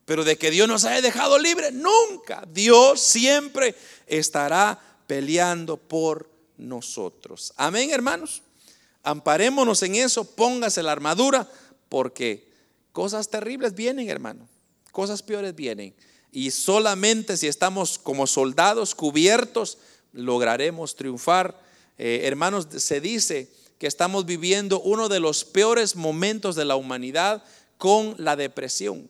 [0.05, 2.43] Pero de que Dios nos haya dejado libre, nunca.
[2.51, 3.75] Dios siempre
[4.05, 7.53] estará peleando por nosotros.
[7.57, 8.41] Amén, hermanos.
[9.03, 11.49] Amparémonos en eso, póngase la armadura,
[11.89, 12.49] porque
[12.91, 14.47] cosas terribles vienen, hermano
[14.93, 15.93] cosas peores vienen.
[16.31, 19.77] Y solamente si estamos como soldados cubiertos,
[20.13, 21.59] lograremos triunfar.
[21.97, 27.43] Eh, hermanos, se dice que estamos viviendo uno de los peores momentos de la humanidad
[27.77, 29.09] con la depresión.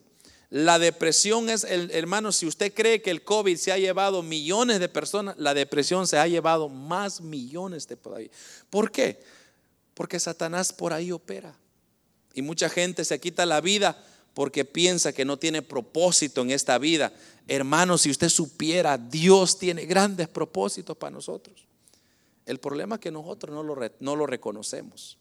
[0.54, 4.80] La depresión es, el, hermanos, si usted cree que el COVID se ha llevado millones
[4.80, 8.30] de personas, la depresión se ha llevado más millones de por ahí.
[8.70, 9.20] ¿Por qué?
[9.96, 11.58] Porque Satanás por ahí opera.
[12.36, 14.00] Y mucha gente se quita la vida
[14.36, 17.12] porque piensa que no tiene propósito en esta vida.
[17.48, 21.66] Hermano, si usted supiera, Dios tiene grandes propósitos para nosotros.
[22.46, 25.18] El problema es que nosotros no lo, no lo reconocemos.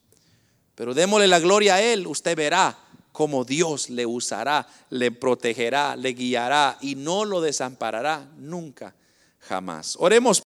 [0.74, 2.78] Pero démosle la gloria a Él, usted verá
[3.12, 8.94] cómo Dios le usará, le protegerá, le guiará y no lo desamparará nunca,
[9.40, 9.96] jamás.
[9.98, 10.40] Oremos.